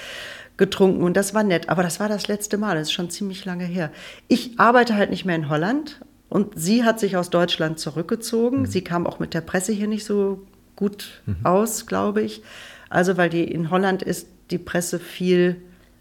Getrunken. 0.56 1.02
Und 1.02 1.18
das 1.18 1.34
war 1.34 1.42
nett. 1.42 1.68
Aber 1.68 1.82
das 1.82 2.00
war 2.00 2.08
das 2.08 2.28
letzte 2.28 2.56
Mal. 2.56 2.76
Das 2.76 2.88
ist 2.88 2.92
schon 2.92 3.10
ziemlich 3.10 3.44
lange 3.44 3.66
her. 3.66 3.90
Ich 4.26 4.58
arbeite 4.58 4.94
halt 4.94 5.10
nicht 5.10 5.26
mehr 5.26 5.36
in 5.36 5.50
Holland. 5.50 6.00
Und 6.30 6.58
sie 6.58 6.82
hat 6.82 6.98
sich 6.98 7.18
aus 7.18 7.28
Deutschland 7.28 7.78
zurückgezogen. 7.78 8.60
Mhm. 8.60 8.66
Sie 8.66 8.80
kam 8.82 9.06
auch 9.06 9.18
mit 9.18 9.34
der 9.34 9.42
Presse 9.42 9.72
hier 9.72 9.86
nicht 9.86 10.06
so 10.06 10.46
gut 10.76 11.22
mhm. 11.26 11.44
aus, 11.44 11.86
glaube 11.86 12.22
ich. 12.22 12.42
Also, 12.88 13.18
weil 13.18 13.28
die 13.28 13.44
in 13.44 13.70
Holland 13.70 14.02
ist 14.02 14.28
die 14.50 14.56
Presse 14.56 14.98
viel 14.98 15.56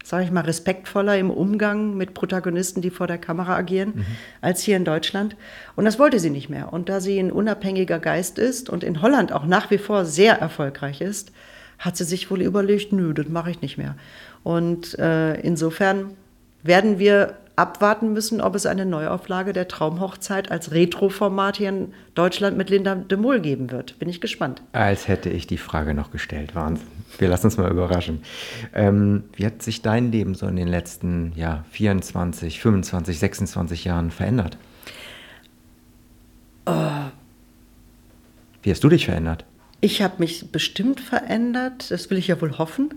sage 0.06 0.22
ich 0.22 0.30
mal, 0.30 0.42
respektvoller 0.42 1.18
im 1.18 1.30
Umgang 1.30 1.96
mit 1.96 2.14
Protagonisten, 2.14 2.80
die 2.80 2.90
vor 2.90 3.08
der 3.08 3.18
Kamera 3.18 3.56
agieren, 3.56 3.92
mhm. 3.96 4.06
als 4.40 4.62
hier 4.62 4.76
in 4.76 4.84
Deutschland. 4.84 5.34
Und 5.74 5.84
das 5.84 5.98
wollte 5.98 6.20
sie 6.20 6.30
nicht 6.30 6.48
mehr. 6.48 6.72
Und 6.72 6.88
da 6.88 7.00
sie 7.00 7.18
ein 7.18 7.32
unabhängiger 7.32 7.98
Geist 7.98 8.38
ist 8.38 8.70
und 8.70 8.84
in 8.84 9.02
Holland 9.02 9.32
auch 9.32 9.46
nach 9.46 9.68
wie 9.72 9.78
vor 9.78 10.04
sehr 10.04 10.38
erfolgreich 10.38 11.00
ist, 11.00 11.32
hat 11.80 11.96
sie 11.96 12.04
sich 12.04 12.30
wohl 12.30 12.40
überlegt, 12.40 12.92
nö, 12.92 13.14
das 13.14 13.26
mache 13.26 13.50
ich 13.50 13.62
nicht 13.62 13.78
mehr. 13.78 13.96
Und 14.44 14.96
äh, 15.00 15.40
insofern 15.40 16.12
werden 16.62 17.00
wir 17.00 17.38
abwarten 17.56 18.12
müssen, 18.12 18.42
ob 18.42 18.54
es 18.54 18.66
eine 18.66 18.84
Neuauflage 18.84 19.54
der 19.54 19.66
Traumhochzeit 19.66 20.50
als 20.50 20.72
Retro-Format 20.72 21.56
hier 21.56 21.70
in 21.70 21.94
Deutschland 22.14 22.56
mit 22.56 22.68
Linda 22.68 22.94
de 22.94 23.16
Mol 23.16 23.40
geben 23.40 23.70
wird. 23.70 23.98
Bin 23.98 24.10
ich 24.10 24.20
gespannt. 24.20 24.62
Als 24.72 25.08
hätte 25.08 25.30
ich 25.30 25.46
die 25.46 25.56
Frage 25.56 25.94
noch 25.94 26.10
gestellt. 26.10 26.54
Wahnsinn. 26.54 26.86
Wir 27.18 27.28
lassen 27.28 27.46
uns 27.46 27.56
mal 27.56 27.70
überraschen. 27.70 28.22
Ähm, 28.74 29.24
wie 29.34 29.46
hat 29.46 29.62
sich 29.62 29.80
dein 29.80 30.12
Leben 30.12 30.34
so 30.34 30.46
in 30.46 30.56
den 30.56 30.68
letzten 30.68 31.32
ja, 31.34 31.64
24, 31.70 32.60
25, 32.60 33.18
26 33.18 33.84
Jahren 33.84 34.10
verändert? 34.10 34.58
Oh. 36.66 36.72
Wie 38.62 38.70
hast 38.70 38.84
du 38.84 38.88
dich 38.90 39.06
verändert? 39.06 39.46
Ich 39.80 40.02
habe 40.02 40.16
mich 40.18 40.50
bestimmt 40.50 41.00
verändert, 41.00 41.90
das 41.90 42.10
will 42.10 42.18
ich 42.18 42.28
ja 42.28 42.40
wohl 42.40 42.58
hoffen. 42.58 42.94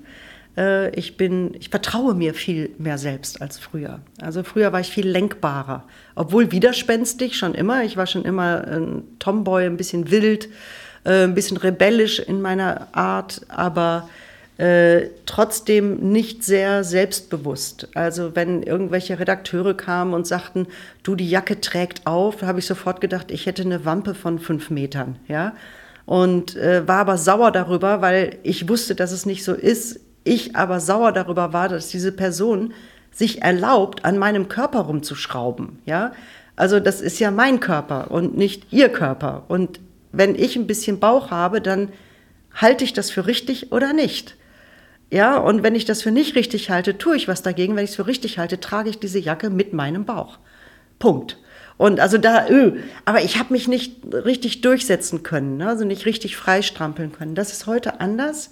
Äh, 0.58 0.94
ich 0.96 1.18
bin, 1.18 1.54
ich 1.60 1.70
vertraue 1.70 2.14
mir 2.14 2.34
viel 2.34 2.72
mehr 2.78 2.98
selbst 2.98 3.42
als 3.42 3.58
früher. 3.60 4.00
Also 4.22 4.44
früher 4.44 4.72
war 4.72 4.80
ich 4.80 4.90
viel 4.90 5.08
lenkbarer, 5.08 5.84
obwohl 6.16 6.52
widerspenstig 6.52 7.38
schon 7.38 7.56
immer. 7.56 7.84
Ich 7.84 7.98
war 7.98 8.08
schon 8.08 8.26
immer 8.26 8.68
ein 8.68 9.04
Tomboy, 9.20 9.66
ein 9.66 9.78
bisschen 9.78 10.12
wild, 10.12 10.50
äh, 11.06 11.24
ein 11.24 11.36
bisschen 11.36 11.58
rebellisch 11.58 12.20
in 12.20 12.42
meiner 12.42 12.88
Art, 12.94 13.42
aber 13.48 14.10
äh, 14.58 15.12
trotzdem 15.26 16.12
nicht 16.12 16.44
sehr 16.44 16.84
selbstbewusst. 16.84 17.88
Also 17.94 18.36
wenn 18.36 18.62
irgendwelche 18.62 19.18
Redakteure 19.18 19.74
kamen 19.74 20.14
und 20.14 20.28
sagten, 20.28 20.68
du, 21.04 21.16
die 21.16 21.30
Jacke 21.30 21.62
trägt 21.62 22.06
auf, 22.06 22.42
habe 22.42 22.60
ich 22.60 22.66
sofort 22.66 23.00
gedacht, 23.00 23.32
ich 23.32 23.46
hätte 23.46 23.62
eine 23.62 23.86
Wampe 23.86 24.14
von 24.14 24.38
fünf 24.38 24.70
Metern, 24.70 25.16
ja. 25.28 25.54
Und 26.06 26.58
äh, 26.58 26.88
war 26.88 26.98
aber 26.98 27.18
sauer 27.18 27.52
darüber, 27.52 28.02
weil 28.02 28.40
ich 28.42 28.68
wusste, 28.68 28.96
dass 28.96 29.12
es 29.12 29.28
nicht 29.28 29.44
so 29.44 29.54
ist 29.54 30.00
ich 30.24 30.56
aber 30.56 30.80
sauer 30.80 31.12
darüber 31.12 31.54
war, 31.54 31.70
dass 31.70 31.90
diese 31.90 32.12
Person 32.12 32.74
sich 33.12 33.42
erlaubt, 33.42 34.06
an 34.06 34.18
meinem 34.18 34.48
Körper 34.50 34.82
rumzuschrauben. 34.82 35.80
Ja? 35.86 36.14
Also 36.56 36.80
das 36.80 37.02
ist 37.02 37.20
ja 37.20 37.32
mein 37.32 37.60
Körper 37.60 38.12
und 38.12 38.38
nicht 38.38 38.72
ihr 38.72 38.90
Körper. 38.90 39.44
Und 39.48 39.80
wenn 40.12 40.36
ich 40.36 40.56
ein 40.56 40.68
bisschen 40.68 41.00
Bauch 41.00 41.32
habe, 41.32 41.62
dann 41.62 41.90
halte 42.54 42.84
ich 42.84 42.94
das 42.94 43.12
für 43.12 43.28
richtig 43.28 43.72
oder 43.72 43.94
nicht. 43.94 44.36
Ja, 45.12 45.38
und 45.38 45.64
wenn 45.64 45.74
ich 45.74 45.86
das 45.86 46.04
für 46.04 46.12
nicht 46.12 46.36
richtig 46.36 46.70
halte, 46.70 46.98
tue 46.98 47.16
ich 47.16 47.28
was 47.28 47.42
dagegen. 47.42 47.76
Wenn 47.76 47.84
ich 47.84 47.92
es 47.92 47.96
für 47.96 48.06
richtig 48.06 48.38
halte, 48.38 48.60
trage 48.60 48.90
ich 48.90 49.00
diese 49.00 49.20
Jacke 49.20 49.50
mit 49.50 49.74
meinem 49.74 50.06
Bauch. 50.06 50.38
Punkt. 51.00 51.38
Und 51.78 52.00
also 52.00 52.18
da, 52.18 52.48
öh, 52.50 52.74
aber 53.06 53.24
ich 53.24 53.40
habe 53.40 53.54
mich 53.54 53.68
nicht 53.68 54.14
richtig 54.14 54.62
durchsetzen 54.62 55.24
können, 55.24 55.58
ne? 55.58 55.70
also 55.70 55.86
nicht 55.86 56.06
richtig 56.06 56.36
freistrampeln 56.36 57.14
können. 57.14 57.36
Das 57.36 57.54
ist 57.54 57.68
heute 57.68 58.02
anders. 58.02 58.52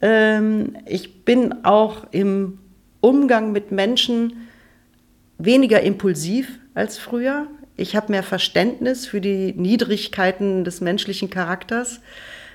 Ähm, 0.00 0.76
ich 0.86 1.24
bin 1.24 1.64
auch 1.64 2.06
im 2.10 2.58
Umgang 3.00 3.52
mit 3.52 3.72
Menschen 3.72 4.48
weniger 5.38 5.80
impulsiv 5.80 6.58
als 6.74 6.98
früher. 6.98 7.46
Ich 7.76 7.96
habe 7.96 8.12
mehr 8.12 8.22
Verständnis 8.22 9.06
für 9.06 9.20
die 9.20 9.52
Niedrigkeiten 9.52 10.64
des 10.64 10.80
menschlichen 10.80 11.30
Charakters. 11.30 12.00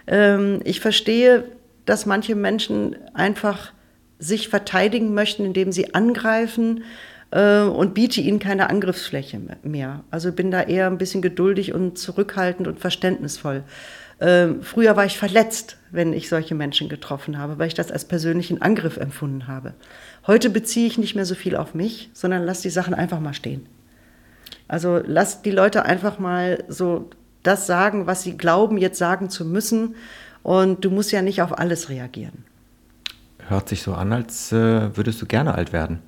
Ähm, 0.08 0.62
ich 0.64 0.80
verstehe, 0.80 1.46
dass 1.86 2.06
manche 2.06 2.36
Menschen 2.36 2.96
einfach 3.14 3.74
sich 4.20 4.50
verteidigen 4.50 5.14
möchten, 5.14 5.46
indem 5.46 5.72
sie 5.72 5.94
angreifen 5.94 6.84
äh, 7.32 7.62
und 7.62 7.94
biete 7.94 8.22
ihnen 8.22 8.40
keine 8.40 8.70
Angriffsfläche 8.70 9.40
mehr. 9.64 10.04
Also 10.12 10.32
bin 10.32 10.52
da 10.52 10.62
eher 10.62 10.88
ein 10.88 10.98
bisschen 10.98 11.22
geduldig 11.22 11.74
und 11.74 11.98
zurückhaltend 11.98 12.68
und 12.68 12.80
verständnisvoll. 12.80 13.64
Ähm, 14.22 14.64
früher 14.64 14.96
war 14.96 15.06
ich 15.06 15.18
verletzt, 15.18 15.78
wenn 15.92 16.14
ich 16.14 16.30
solche 16.30 16.56
Menschen 16.56 16.90
getroffen 16.90 17.38
habe, 17.38 17.60
weil 17.60 17.68
ich 17.68 17.74
das 17.74 17.92
als 17.92 18.06
persönlichen 18.06 18.62
Angriff 18.62 18.98
empfunden 18.98 19.48
habe. 19.48 19.74
Heute 20.26 20.50
beziehe 20.50 20.88
ich 20.88 20.98
nicht 20.98 21.16
mehr 21.16 21.26
so 21.26 21.36
viel 21.36 21.56
auf 21.56 21.74
mich, 21.74 22.10
sondern 22.14 22.44
lass 22.44 22.62
die 22.62 22.70
Sachen 22.70 22.94
einfach 22.94 23.20
mal 23.20 23.34
stehen. 23.34 23.68
Also 24.68 25.02
lass 25.06 25.42
die 25.42 25.52
Leute 25.52 25.84
einfach 25.84 26.18
mal 26.18 26.64
so 26.68 27.10
das 27.44 27.68
sagen, 27.68 28.08
was 28.08 28.24
sie 28.24 28.38
glauben, 28.38 28.78
jetzt 28.78 28.98
sagen 28.98 29.30
zu 29.30 29.46
müssen. 29.46 29.96
Und 30.44 30.86
du 30.86 30.92
musst 30.92 31.12
ja 31.12 31.22
nicht 31.22 31.42
auf 31.42 31.58
alles 31.58 31.90
reagieren. 31.90 32.46
Hört 33.48 33.70
sich 33.70 33.84
so 33.84 33.94
an, 33.94 34.14
als 34.14 34.52
äh, 34.52 34.96
würdest 34.96 35.22
du 35.22 35.26
gerne 35.26 35.56
alt 35.56 35.74
werden. 35.74 36.00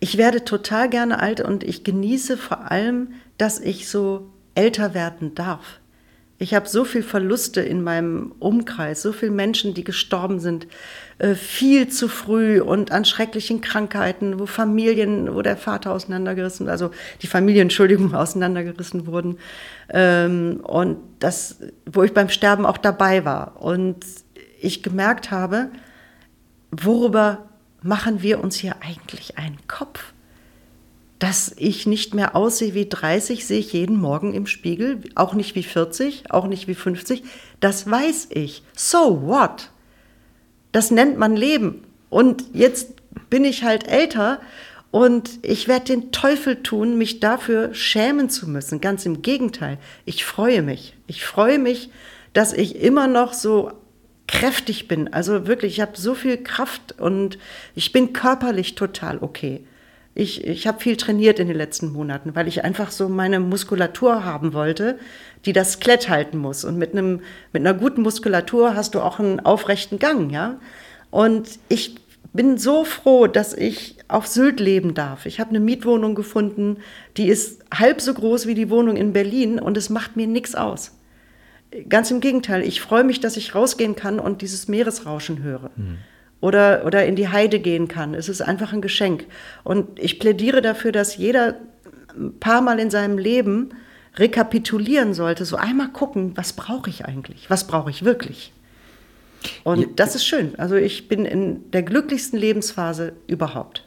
Ich 0.00 0.18
werde 0.18 0.44
total 0.44 0.88
gerne 0.88 1.20
alt 1.20 1.40
und 1.40 1.64
ich 1.64 1.84
genieße 1.84 2.36
vor 2.36 2.70
allem, 2.70 3.12
dass 3.38 3.60
ich 3.60 3.88
so 3.88 4.28
älter 4.54 4.92
werden 4.92 5.34
darf. 5.34 5.80
Ich 6.40 6.54
habe 6.54 6.68
so 6.68 6.84
viel 6.84 7.02
Verluste 7.02 7.60
in 7.60 7.82
meinem 7.82 8.32
Umkreis, 8.38 9.02
so 9.02 9.12
viele 9.12 9.32
Menschen, 9.32 9.74
die 9.74 9.82
gestorben 9.82 10.38
sind, 10.38 10.68
äh, 11.18 11.34
viel 11.34 11.88
zu 11.88 12.06
früh 12.06 12.60
und 12.60 12.92
an 12.92 13.04
schrecklichen 13.04 13.60
Krankheiten, 13.60 14.38
wo 14.38 14.46
Familien, 14.46 15.34
wo 15.34 15.42
der 15.42 15.56
Vater 15.56 15.90
auseinandergerissen, 15.90 16.68
also 16.68 16.92
die 17.22 17.26
Familien, 17.26 17.62
Entschuldigung, 17.62 18.14
auseinandergerissen 18.14 19.08
wurden. 19.08 19.38
Ähm, 19.88 20.60
und 20.62 20.98
das, 21.18 21.58
wo 21.86 22.04
ich 22.04 22.14
beim 22.14 22.28
Sterben 22.28 22.66
auch 22.66 22.78
dabei 22.78 23.24
war. 23.24 23.60
Und 23.60 24.04
ich 24.60 24.84
gemerkt 24.84 25.32
habe, 25.32 25.70
worüber 26.70 27.48
machen 27.82 28.22
wir 28.22 28.40
uns 28.40 28.54
hier 28.56 28.76
eigentlich 28.80 29.38
einen 29.38 29.58
Kopf? 29.66 30.12
Dass 31.18 31.52
ich 31.56 31.86
nicht 31.86 32.14
mehr 32.14 32.36
aussehe 32.36 32.74
wie 32.74 32.88
30, 32.88 33.44
sehe 33.44 33.58
ich 33.58 33.72
jeden 33.72 34.00
Morgen 34.00 34.34
im 34.34 34.46
Spiegel, 34.46 35.00
auch 35.16 35.34
nicht 35.34 35.54
wie 35.54 35.64
40, 35.64 36.30
auch 36.30 36.46
nicht 36.46 36.68
wie 36.68 36.74
50. 36.74 37.24
Das 37.60 37.90
weiß 37.90 38.28
ich. 38.30 38.62
So 38.76 39.22
what? 39.22 39.70
Das 40.70 40.90
nennt 40.90 41.18
man 41.18 41.34
Leben. 41.34 41.84
Und 42.08 42.44
jetzt 42.52 42.94
bin 43.30 43.44
ich 43.44 43.64
halt 43.64 43.88
älter 43.88 44.40
und 44.90 45.40
ich 45.42 45.68
werde 45.68 45.86
den 45.86 46.12
Teufel 46.12 46.62
tun, 46.62 46.96
mich 46.96 47.20
dafür 47.20 47.74
schämen 47.74 48.30
zu 48.30 48.48
müssen. 48.48 48.80
Ganz 48.80 49.04
im 49.04 49.22
Gegenteil. 49.22 49.78
Ich 50.04 50.24
freue 50.24 50.62
mich. 50.62 50.94
Ich 51.06 51.24
freue 51.24 51.58
mich, 51.58 51.90
dass 52.32 52.52
ich 52.52 52.76
immer 52.76 53.06
noch 53.06 53.34
so 53.34 53.72
kräftig 54.26 54.88
bin. 54.88 55.12
Also 55.12 55.46
wirklich, 55.46 55.74
ich 55.74 55.80
habe 55.80 55.96
so 55.96 56.14
viel 56.14 56.36
Kraft 56.38 57.00
und 57.00 57.38
ich 57.74 57.92
bin 57.92 58.12
körperlich 58.12 58.74
total 58.76 59.18
okay. 59.18 59.64
Ich, 60.14 60.44
ich 60.44 60.66
habe 60.66 60.80
viel 60.80 60.96
trainiert 60.96 61.38
in 61.38 61.46
den 61.46 61.56
letzten 61.56 61.92
Monaten, 61.92 62.34
weil 62.34 62.48
ich 62.48 62.64
einfach 62.64 62.90
so 62.90 63.08
meine 63.08 63.38
Muskulatur 63.38 64.24
haben 64.24 64.52
wollte, 64.52 64.98
die 65.44 65.52
das 65.52 65.74
Skelett 65.74 66.08
halten 66.08 66.38
muss. 66.38 66.64
Und 66.64 66.76
mit, 66.76 66.92
einem, 66.92 67.20
mit 67.52 67.64
einer 67.64 67.74
guten 67.74 68.02
Muskulatur 68.02 68.74
hast 68.74 68.94
du 68.94 69.00
auch 69.00 69.20
einen 69.20 69.40
aufrechten 69.40 69.98
Gang, 69.98 70.30
ja. 70.30 70.58
Und 71.10 71.58
ich 71.68 71.94
bin 72.32 72.58
so 72.58 72.84
froh, 72.84 73.26
dass 73.26 73.54
ich 73.54 73.96
auf 74.08 74.26
Sylt 74.26 74.60
leben 74.60 74.94
darf. 74.94 75.24
Ich 75.24 75.40
habe 75.40 75.50
eine 75.50 75.60
Mietwohnung 75.60 76.14
gefunden, 76.14 76.78
die 77.16 77.28
ist 77.28 77.62
halb 77.72 78.00
so 78.00 78.12
groß 78.12 78.46
wie 78.46 78.54
die 78.54 78.70
Wohnung 78.70 78.96
in 78.96 79.12
Berlin 79.12 79.58
und 79.58 79.76
es 79.76 79.88
macht 79.88 80.16
mir 80.16 80.26
nichts 80.26 80.54
aus. 80.54 80.92
Ganz 81.88 82.10
im 82.10 82.20
Gegenteil, 82.20 82.62
ich 82.62 82.80
freue 82.80 83.04
mich, 83.04 83.20
dass 83.20 83.36
ich 83.36 83.54
rausgehen 83.54 83.94
kann 83.94 84.18
und 84.18 84.42
dieses 84.42 84.68
Meeresrauschen 84.68 85.42
höre. 85.42 85.70
Mhm 85.76 85.98
oder, 86.40 86.84
oder 86.84 87.04
in 87.06 87.16
die 87.16 87.28
Heide 87.28 87.60
gehen 87.60 87.88
kann. 87.88 88.14
Es 88.14 88.28
ist 88.28 88.40
einfach 88.40 88.72
ein 88.72 88.82
Geschenk. 88.82 89.26
Und 89.64 89.98
ich 89.98 90.18
plädiere 90.18 90.62
dafür, 90.62 90.92
dass 90.92 91.16
jeder 91.16 91.56
ein 92.16 92.38
paar 92.38 92.60
Mal 92.60 92.78
in 92.78 92.90
seinem 92.90 93.18
Leben 93.18 93.70
rekapitulieren 94.16 95.14
sollte, 95.14 95.44
so 95.44 95.56
einmal 95.56 95.88
gucken, 95.88 96.32
was 96.36 96.52
brauche 96.52 96.90
ich 96.90 97.04
eigentlich? 97.04 97.48
Was 97.50 97.66
brauche 97.66 97.90
ich 97.90 98.04
wirklich? 98.04 98.52
Und 99.62 99.80
ja. 99.80 99.86
das 99.94 100.14
ist 100.14 100.26
schön. 100.26 100.58
Also 100.58 100.74
ich 100.74 101.08
bin 101.08 101.24
in 101.24 101.70
der 101.70 101.82
glücklichsten 101.82 102.38
Lebensphase 102.38 103.12
überhaupt. 103.26 103.84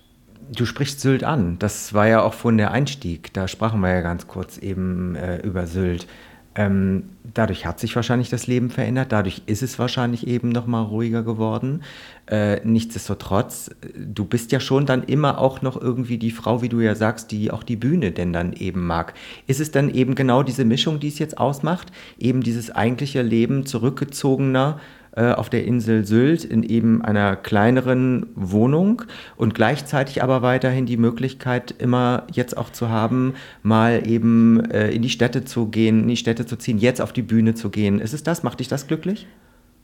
Du 0.54 0.66
sprichst 0.66 1.02
Sylt 1.02 1.24
an. 1.24 1.60
Das 1.60 1.94
war 1.94 2.08
ja 2.08 2.22
auch 2.22 2.34
von 2.34 2.58
der 2.58 2.72
Einstieg. 2.72 3.34
Da 3.34 3.48
sprachen 3.48 3.80
wir 3.82 3.90
ja 3.90 4.02
ganz 4.02 4.28
kurz 4.28 4.58
eben 4.58 5.16
äh, 5.16 5.38
über 5.38 5.68
Sylt. 5.68 6.08
Ähm, 6.54 7.04
dadurch 7.34 7.66
hat 7.66 7.80
sich 7.80 7.96
wahrscheinlich 7.96 8.30
das 8.30 8.46
Leben 8.46 8.70
verändert, 8.70 9.14
dadurch 9.14 9.44
ist 9.46 9.64
es 9.64 9.80
wahrscheinlich 9.80 10.28
eben 10.28 10.50
noch 10.50 10.68
mal 10.68 10.82
ruhiger 10.82 11.24
geworden. 11.24 11.82
Äh, 12.28 12.60
nichtsdestotrotz, 12.66 13.72
du 13.96 14.26
bist 14.26 14.52
ja 14.52 14.60
schon 14.60 14.86
dann 14.86 15.04
immer 15.04 15.38
auch 15.38 15.62
noch 15.62 15.80
irgendwie 15.80 16.18
die 16.18 16.32
Frau, 16.32 16.62
wie 16.62 16.68
du 16.70 16.82
ja 16.82 16.96
sagst, 16.96 17.32
die 17.32 17.52
auch 17.52 17.64
die 17.64 17.78
Bühne 17.78 18.12
denn 18.12 18.34
dann 18.34 18.52
eben 18.52 18.86
mag. 18.86 19.14
Ist 19.48 19.62
es 19.62 19.72
dann 19.72 19.90
eben 19.90 20.14
genau 20.14 20.44
diese 20.44 20.66
Mischung, 20.66 21.00
die 21.00 21.08
es 21.08 21.20
jetzt 21.20 21.38
ausmacht? 21.38 21.92
Eben 22.20 22.42
dieses 22.42 22.70
eigentliche 22.70 23.22
Leben 23.22 23.66
zurückgezogener, 23.66 24.80
äh, 25.14 25.32
auf 25.32 25.50
der 25.50 25.66
Insel 25.66 26.06
Sylt 26.06 26.46
in 26.46 26.64
eben 26.64 27.02
einer 27.02 27.36
kleineren 27.36 28.28
Wohnung 28.36 29.04
und 29.36 29.54
gleichzeitig 29.54 30.24
aber 30.24 30.42
weiterhin 30.42 30.86
die 30.86 30.98
Möglichkeit 30.98 31.72
immer 31.78 32.28
jetzt 32.32 32.56
auch 32.58 32.70
zu 32.70 32.90
haben, 32.90 33.34
mal 33.62 34.08
eben 34.08 34.64
äh, 34.72 34.90
in 34.92 35.02
die 35.02 35.10
Städte 35.10 35.44
zu 35.44 35.68
gehen, 35.68 36.04
in 36.04 36.08
die 36.08 36.18
Städte 36.18 36.46
zu 36.46 36.56
ziehen, 36.56 36.78
jetzt 36.78 37.02
auf 37.02 37.12
die 37.12 37.24
Bühne 37.24 37.56
zu 37.56 37.70
gehen. 37.70 38.00
Ist 38.00 38.14
es 38.14 38.24
das? 38.24 38.44
Macht 38.44 38.60
dich 38.62 38.68
das 38.68 38.88
glücklich? 38.88 39.28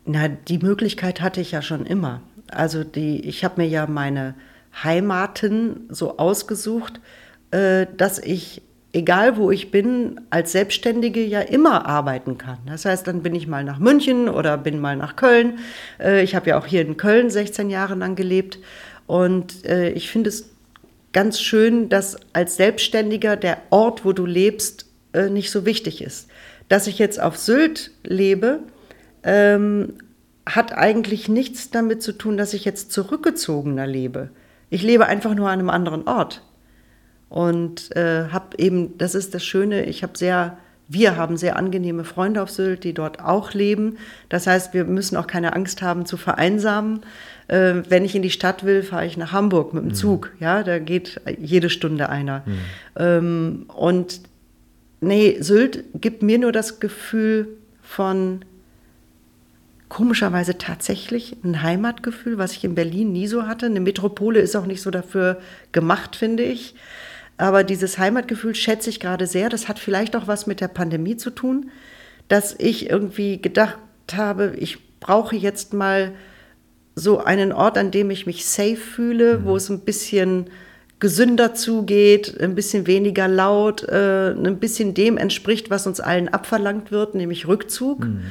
Na, 0.06 0.30
die 0.30 0.60
Möglichkeit 0.60 1.22
hatte 1.22 1.42
ich 1.42 1.52
ja 1.52 1.62
schon 1.62 1.86
immer. 1.86 2.22
Also 2.50 2.86
die, 2.86 3.20
ich 3.26 3.44
habe 3.44 3.62
mir 3.62 3.68
ja 3.68 3.88
meine 3.88 4.36
Heimaten 4.84 5.82
so 5.90 6.18
ausgesucht, 6.18 7.02
äh, 7.52 7.88
dass 7.98 8.20
ich 8.20 8.62
egal 8.98 9.38
wo 9.38 9.52
ich 9.52 9.70
bin, 9.70 10.20
als 10.32 10.52
Selbstständige 10.52 11.24
ja 11.24 11.42
immer 11.42 11.86
arbeiten 11.86 12.40
kann. 12.40 12.58
Das 12.66 12.84
heißt, 12.84 13.06
dann 13.06 13.22
bin 13.22 13.36
ich 13.36 13.48
mal 13.48 13.64
nach 13.64 13.78
München 13.78 14.28
oder 14.28 14.58
bin 14.58 14.80
mal 14.80 14.96
nach 14.96 15.16
Köln. 15.16 15.60
Äh, 16.00 16.24
ich 16.24 16.36
habe 16.36 16.50
ja 16.50 16.58
auch 16.58 16.66
hier 16.66 16.82
in 16.82 16.98
Köln 16.98 17.30
16 17.30 17.70
Jahre 17.70 17.94
lang 17.94 18.16
gelebt. 18.16 18.58
Und 19.06 19.64
äh, 19.66 19.90
ich 19.92 20.10
finde 20.10 20.30
es 20.30 20.50
ganz 21.14 21.40
schön, 21.40 21.90
dass 21.90 22.18
als 22.34 22.58
Selbstständiger 22.58 23.36
der 23.36 23.60
Ort, 23.70 24.04
wo 24.04 24.14
du 24.14 24.26
lebst, 24.26 24.88
äh, 25.14 25.30
nicht 25.30 25.52
so 25.52 25.66
wichtig 25.66 26.02
ist. 26.02 26.28
Dass 26.68 26.88
ich 26.88 26.98
jetzt 26.98 27.22
auf 27.22 27.38
Sylt 27.38 27.92
lebe, 28.04 28.62
ähm, 29.24 29.94
hat 30.48 30.76
eigentlich 30.76 31.30
nichts 31.30 31.70
damit 31.70 32.02
zu 32.02 32.14
tun, 32.14 32.36
dass 32.36 32.54
ich 32.54 32.66
jetzt 32.66 32.92
zurückgezogener 32.92 33.86
lebe. 33.86 34.32
Ich 34.72 34.82
lebe 34.82 35.06
einfach 35.06 35.36
nur 35.36 35.50
an 35.50 35.60
einem 35.60 35.70
anderen 35.70 36.08
Ort. 36.08 36.42
Und 37.30 37.96
äh, 37.96 38.30
habe 38.30 38.58
eben, 38.58 38.98
das 38.98 39.16
ist 39.16 39.34
das 39.34 39.44
Schöne, 39.44 39.86
ich 39.86 40.04
habe 40.04 40.18
sehr, 40.18 40.58
wir 40.88 41.18
haben 41.18 41.36
sehr 41.36 41.58
angenehme 41.58 42.06
Freunde 42.06 42.42
auf 42.42 42.50
Sylt, 42.50 42.84
die 42.84 42.94
dort 42.94 43.20
auch 43.22 43.54
leben. 43.54 43.98
Das 44.30 44.48
heißt, 44.48 44.74
wir 44.74 44.86
müssen 44.86 45.18
auch 45.18 45.28
keine 45.28 45.54
Angst 45.54 45.82
haben 45.82 46.06
zu 46.06 46.16
vereinsamen. 46.16 47.02
Äh, 47.48 47.84
wenn 47.90 48.06
ich 48.06 48.16
in 48.16 48.22
die 48.22 48.30
Stadt 48.30 48.64
will, 48.64 48.84
fahre 48.84 49.06
ich 49.06 49.18
nach 49.18 49.34
Hamburg 49.34 49.74
mit 49.74 49.84
dem 49.84 49.90
mhm. 49.90 49.96
Zug. 49.96 50.32
Ja, 50.40 50.64
da 50.64 50.80
geht 50.80 51.20
jede 51.40 51.70
Stunde 51.70 52.10
einer. 52.10 52.44
Mhm. 52.46 52.58
Ähm, 52.96 53.66
und 53.76 54.22
nee, 55.02 55.38
Sylt 55.42 55.84
gibt 55.96 56.24
mir 56.24 56.38
nur 56.38 56.54
das 56.54 56.80
Gefühl 56.80 57.50
von 57.82 58.46
komischerweise 59.90 60.58
tatsächlich 60.58 61.38
ein 61.44 61.62
Heimatgefühl, 61.62 62.38
was 62.38 62.54
ich 62.54 62.64
in 62.64 62.76
Berlin 62.76 63.12
nie 63.12 63.28
so 63.28 63.48
hatte. 63.48 63.68
Eine 63.68 63.80
Metropole 63.80 64.40
ist 64.40 64.56
auch 64.56 64.66
nicht 64.66 64.82
so 64.82 64.92
dafür 64.92 65.40
gemacht, 65.72 66.16
finde 66.16 66.44
ich. 66.44 66.76
Aber 67.38 67.64
dieses 67.64 67.98
Heimatgefühl 67.98 68.56
schätze 68.56 68.90
ich 68.90 69.00
gerade 69.00 69.28
sehr. 69.28 69.50
Das 69.50 69.68
hat 69.68 69.80
vielleicht 69.80 70.16
auch 70.16 70.28
was 70.28 70.48
mit 70.48 70.60
der 70.60 70.68
Pandemie 70.68 71.18
zu 71.18 71.30
tun, 71.30 71.70
dass 72.28 72.56
ich 72.58 72.90
irgendwie 72.90 73.42
gedacht 73.42 73.78
habe, 74.14 74.54
ich 74.58 75.00
brauche 75.00 75.36
jetzt 75.36 75.74
mal 75.74 76.14
so 76.96 77.20
einen 77.20 77.54
Ort, 77.54 77.78
an 77.78 77.92
dem 77.92 78.10
ich 78.10 78.26
mich 78.26 78.46
safe 78.46 78.76
fühle, 78.76 79.38
mhm. 79.38 79.46
wo 79.46 79.56
es 79.56 79.70
ein 79.70 79.82
bisschen 79.82 80.50
gesünder 81.00 81.54
zugeht, 81.54 82.42
ein 82.42 82.56
bisschen 82.56 82.88
weniger 82.88 83.28
laut, 83.28 83.84
äh, 83.84 84.32
ein 84.32 84.58
bisschen 84.60 84.96
dem 84.96 85.18
entspricht, 85.18 85.70
was 85.70 85.86
uns 85.86 86.00
allen 86.00 86.28
abverlangt 86.28 86.92
wird, 86.92 87.14
nämlich 87.14 87.48
Rückzug. 87.48 88.06
Mhm. 88.06 88.22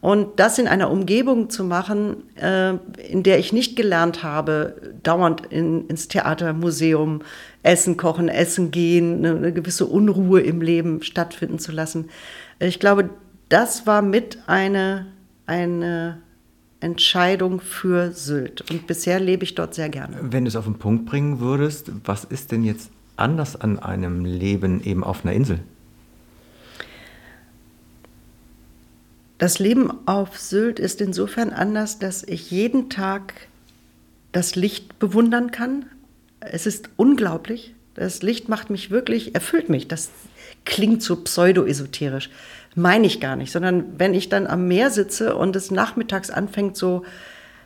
Und 0.00 0.40
das 0.40 0.58
in 0.58 0.66
einer 0.66 0.90
Umgebung 0.90 1.50
zu 1.50 1.62
machen, 1.62 2.34
äh, 2.36 2.74
in 3.10 3.22
der 3.22 3.38
ich 3.38 3.52
nicht 3.52 3.76
gelernt 3.76 4.22
habe, 4.22 4.76
dauernd 5.02 5.42
in, 5.50 5.86
ins 5.88 6.08
Theatermuseum 6.08 7.20
Essen 7.62 7.98
kochen, 7.98 8.28
Essen 8.28 8.70
gehen, 8.70 9.26
eine 9.26 9.52
gewisse 9.52 9.84
Unruhe 9.84 10.40
im 10.40 10.62
Leben 10.62 11.02
stattfinden 11.02 11.58
zu 11.58 11.72
lassen. 11.72 12.08
Ich 12.58 12.80
glaube, 12.80 13.10
das 13.50 13.86
war 13.86 14.00
mit 14.00 14.38
eine, 14.46 15.06
eine 15.44 16.22
Entscheidung 16.80 17.60
für 17.60 18.12
Sylt. 18.12 18.70
Und 18.70 18.86
bisher 18.86 19.20
lebe 19.20 19.44
ich 19.44 19.54
dort 19.54 19.74
sehr 19.74 19.90
gerne. 19.90 20.16
Wenn 20.22 20.44
du 20.44 20.48
es 20.48 20.56
auf 20.56 20.64
den 20.64 20.78
Punkt 20.78 21.04
bringen 21.04 21.40
würdest, 21.40 21.92
was 22.04 22.24
ist 22.24 22.52
denn 22.52 22.64
jetzt 22.64 22.90
anders 23.16 23.60
an 23.60 23.78
einem 23.78 24.24
Leben 24.24 24.82
eben 24.82 25.04
auf 25.04 25.24
einer 25.24 25.34
Insel? 25.34 25.60
Das 29.40 29.58
Leben 29.58 29.90
auf 30.06 30.38
Sylt 30.38 30.78
ist 30.78 31.00
insofern 31.00 31.48
anders, 31.48 31.98
dass 31.98 32.22
ich 32.22 32.50
jeden 32.50 32.90
Tag 32.90 33.32
das 34.32 34.54
Licht 34.54 34.98
bewundern 34.98 35.50
kann. 35.50 35.86
Es 36.40 36.66
ist 36.66 36.90
unglaublich. 36.96 37.74
Das 37.94 38.20
Licht 38.20 38.50
macht 38.50 38.68
mich 38.68 38.90
wirklich, 38.90 39.34
erfüllt 39.34 39.70
mich. 39.70 39.88
Das 39.88 40.10
klingt 40.66 41.02
so 41.02 41.16
pseudo-esoterisch. 41.16 42.28
Meine 42.74 43.06
ich 43.06 43.18
gar 43.18 43.34
nicht, 43.34 43.50
sondern 43.50 43.98
wenn 43.98 44.12
ich 44.12 44.28
dann 44.28 44.46
am 44.46 44.68
Meer 44.68 44.90
sitze 44.90 45.34
und 45.34 45.56
es 45.56 45.70
nachmittags 45.70 46.28
anfängt, 46.28 46.76
so 46.76 47.06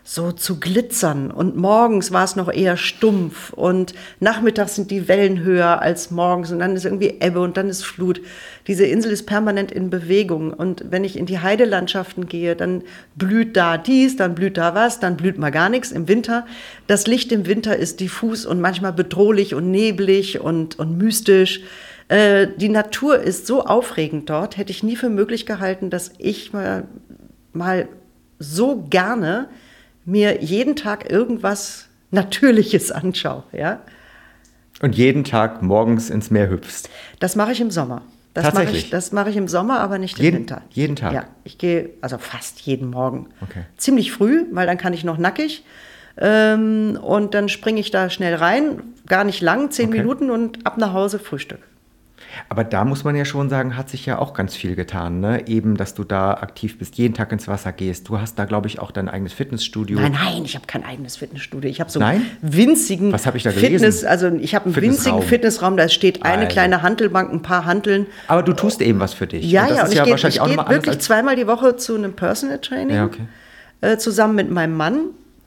so 0.07 0.33
zu 0.33 0.61
glitzern. 0.61 1.31
Und 1.31 1.57
morgens 1.57 2.13
war 2.13 2.25
es 2.25 2.37
noch 2.37 2.53
eher 2.53 2.77
stumpf 2.77 3.55
und 3.55 3.95
nachmittags 4.21 4.75
sind 4.75 4.91
die 4.91 5.09
Wellen 5.09 5.41
höher 5.41 5.81
als 5.81 6.11
morgens 6.11 6.53
und 6.53 6.59
dann 6.59 6.77
ist 6.77 6.85
irgendwie 6.85 7.15
Ebbe 7.21 7.41
und 7.41 7.57
dann 7.57 7.71
ist 7.71 7.87
Flut. 7.87 8.21
Diese 8.67 8.85
Insel 8.85 9.13
ist 9.13 9.25
permanent 9.25 9.73
in 9.73 9.89
Bewegung 9.89 10.53
und 10.53 10.85
wenn 10.91 11.05
ich 11.05 11.17
in 11.17 11.25
die 11.25 11.39
Heidelandschaften 11.39 12.27
gehe, 12.27 12.55
dann 12.55 12.83
blüht 13.15 13.57
da 13.57 13.79
dies, 13.79 14.17
dann 14.17 14.35
blüht 14.35 14.59
da 14.59 14.75
was, 14.75 15.01
dann 15.01 15.17
blüht 15.17 15.39
mal 15.39 15.51
gar 15.51 15.71
nichts 15.71 15.91
im 15.91 16.07
Winter. 16.07 16.47
Das 16.87 17.07
Licht 17.07 17.33
im 17.33 17.47
Winter 17.47 17.75
ist 17.75 18.01
diffus 18.01 18.45
und 18.45 18.61
manchmal 18.61 18.93
bedrohlich 18.93 19.55
und 19.55 19.71
neblig 19.71 20.39
und, 20.39 20.79
und 20.79 20.99
mystisch. 20.99 21.63
Äh, 22.09 22.49
die 22.59 22.69
Natur 22.69 23.21
ist 23.21 23.47
so 23.47 23.65
aufregend 23.65 24.29
dort, 24.29 24.59
hätte 24.59 24.71
ich 24.71 24.83
nie 24.83 24.97
für 24.97 25.09
möglich 25.09 25.47
gehalten, 25.47 25.89
dass 25.89 26.13
ich 26.19 26.53
mal, 26.53 26.89
mal 27.55 27.89
so 28.39 28.85
gerne 28.91 29.49
mir 30.05 30.43
jeden 30.43 30.77
Tag 30.77 31.11
irgendwas 31.11 31.87
Natürliches 32.11 32.93
anschaue. 32.93 33.43
Ja? 33.53 33.81
Und 34.83 34.95
jeden 34.97 35.25
Tag 35.25 35.63
morgens 35.63 36.11
ins 36.11 36.31
Meer 36.31 36.51
hüpfst. 36.51 36.89
Das 37.21 37.37
mache 37.37 37.53
ich 37.53 37.61
im 37.61 37.71
Sommer. 37.71 38.03
Das 38.35 38.45
mache 38.47 38.55
Tatsächlich? 38.57 38.85
ich, 38.87 38.91
das 38.91 39.13
mache 39.13 39.31
ich 39.31 39.37
im 39.37 39.47
Sommer, 39.47 39.79
aber 39.79 39.99
nicht 39.99 40.19
im 40.19 40.25
Jeden- 40.25 40.39
Winter. 40.41 40.63
jeden 40.71 40.97
Tag? 40.97 41.13
Ja, 41.13 41.25
ich 41.45 41.57
gehe 41.57 41.91
also 42.01 42.19
fast 42.19 42.61
jeden 42.63 42.91
Morgen. 42.91 43.29
Okay. 43.41 43.63
Ziemlich 43.77 44.11
früh, 44.11 44.45
weil 44.51 44.67
dann 44.67 44.77
kann 44.77 44.93
ich 44.93 45.05
noch 45.05 45.19
nackig. 45.19 45.65
Ähm, 46.17 46.99
und 47.01 47.35
dann 47.35 47.49
springe 47.49 47.81
ich 47.81 47.91
da 47.93 48.11
schnell 48.11 48.35
rein, 48.35 48.83
gar 49.07 49.23
nicht 49.25 49.41
lang, 49.41 49.71
zehn 49.71 49.89
Okay. 49.89 49.99
Minuten 49.99 50.31
und 50.31 50.67
ab 50.67 50.79
nach 50.79 50.93
Hause 50.93 51.19
Frühstück. 51.21 51.61
Aber 52.49 52.65
da 52.65 52.85
muss 52.85 53.05
man 53.05 53.17
ja 53.17 53.25
schon 53.25 53.49
sagen, 53.49 53.77
hat 53.77 53.89
sich 53.89 54.07
ja 54.07 54.19
auch 54.19 54.35
ganz 54.35 54.55
viel 54.57 54.75
getan, 54.75 55.21
ne? 55.21 55.47
Eben, 55.47 55.77
dass 55.77 55.95
du 55.95 56.05
da 56.05 56.35
aktiv 56.35 56.79
bist, 56.79 56.97
jeden 56.97 57.15
Tag 57.15 57.33
ins 57.33 57.49
Wasser 57.49 57.73
gehst. 57.73 58.09
Du 58.09 58.21
hast 58.21 58.39
da, 58.39 58.45
glaube 58.45 58.67
ich, 58.69 58.79
auch 58.79 58.91
dein 58.91 59.09
eigenes 59.09 59.33
Fitnessstudio. 59.33 59.99
Nein, 59.99 60.13
nein, 60.13 60.45
ich 60.45 60.55
habe 60.55 60.67
kein 60.67 60.85
eigenes 60.85 61.17
Fitnessstudio. 61.17 61.71
Ich 61.71 61.81
habe 61.81 61.91
so 61.91 62.01
Nein? 62.01 62.27
einen 62.43 62.53
winzigen 62.55 63.13
Was 63.13 63.27
habe 63.27 63.37
ich 63.37 63.43
da 63.43 63.51
Fitness, 63.51 64.05
also 64.05 64.29
ich 64.29 64.55
habe 64.55 64.67
einen 64.67 64.75
Fitnessraum. 64.75 65.15
winzigen 65.15 65.29
Fitnessraum, 65.29 65.77
da 65.77 65.89
steht 65.89 66.25
eine 66.25 66.43
Also. 66.43 66.53
kleine 66.53 66.83
Hantelbank, 66.83 67.33
ein 67.33 67.43
paar 67.43 67.65
Hanteln. 67.65 68.07
Aber 68.29 68.43
du 68.43 68.53
tust 68.53 68.81
eben 68.83 69.01
was 69.01 69.15
für 69.15 69.27
dich. 69.27 69.45
Ja, 69.51 69.63
und 69.63 69.71
das 69.71 69.77
ja, 69.77 69.83
ist 69.85 69.89
und 69.91 69.95
ja 69.97 70.03
ich 70.03 70.05
gehe 70.05 70.13
wahrscheinlich 70.13 70.37
ich 70.37 70.41
auch 70.41 70.67
gehe 70.67 70.75
wirklich 70.77 70.99
zweimal 71.01 71.37
die 71.37 71.47
Woche 71.47 71.77
zu 71.77 71.95
einem 71.95 72.15
Personal 72.15 72.59
Training. 72.59 72.97
Ja, 72.97 73.05
okay. 73.05 73.27
äh, 73.81 73.97
zusammen 73.99 74.35
mit 74.35 74.51
meinem 74.51 74.77
Mann. 74.77 75.01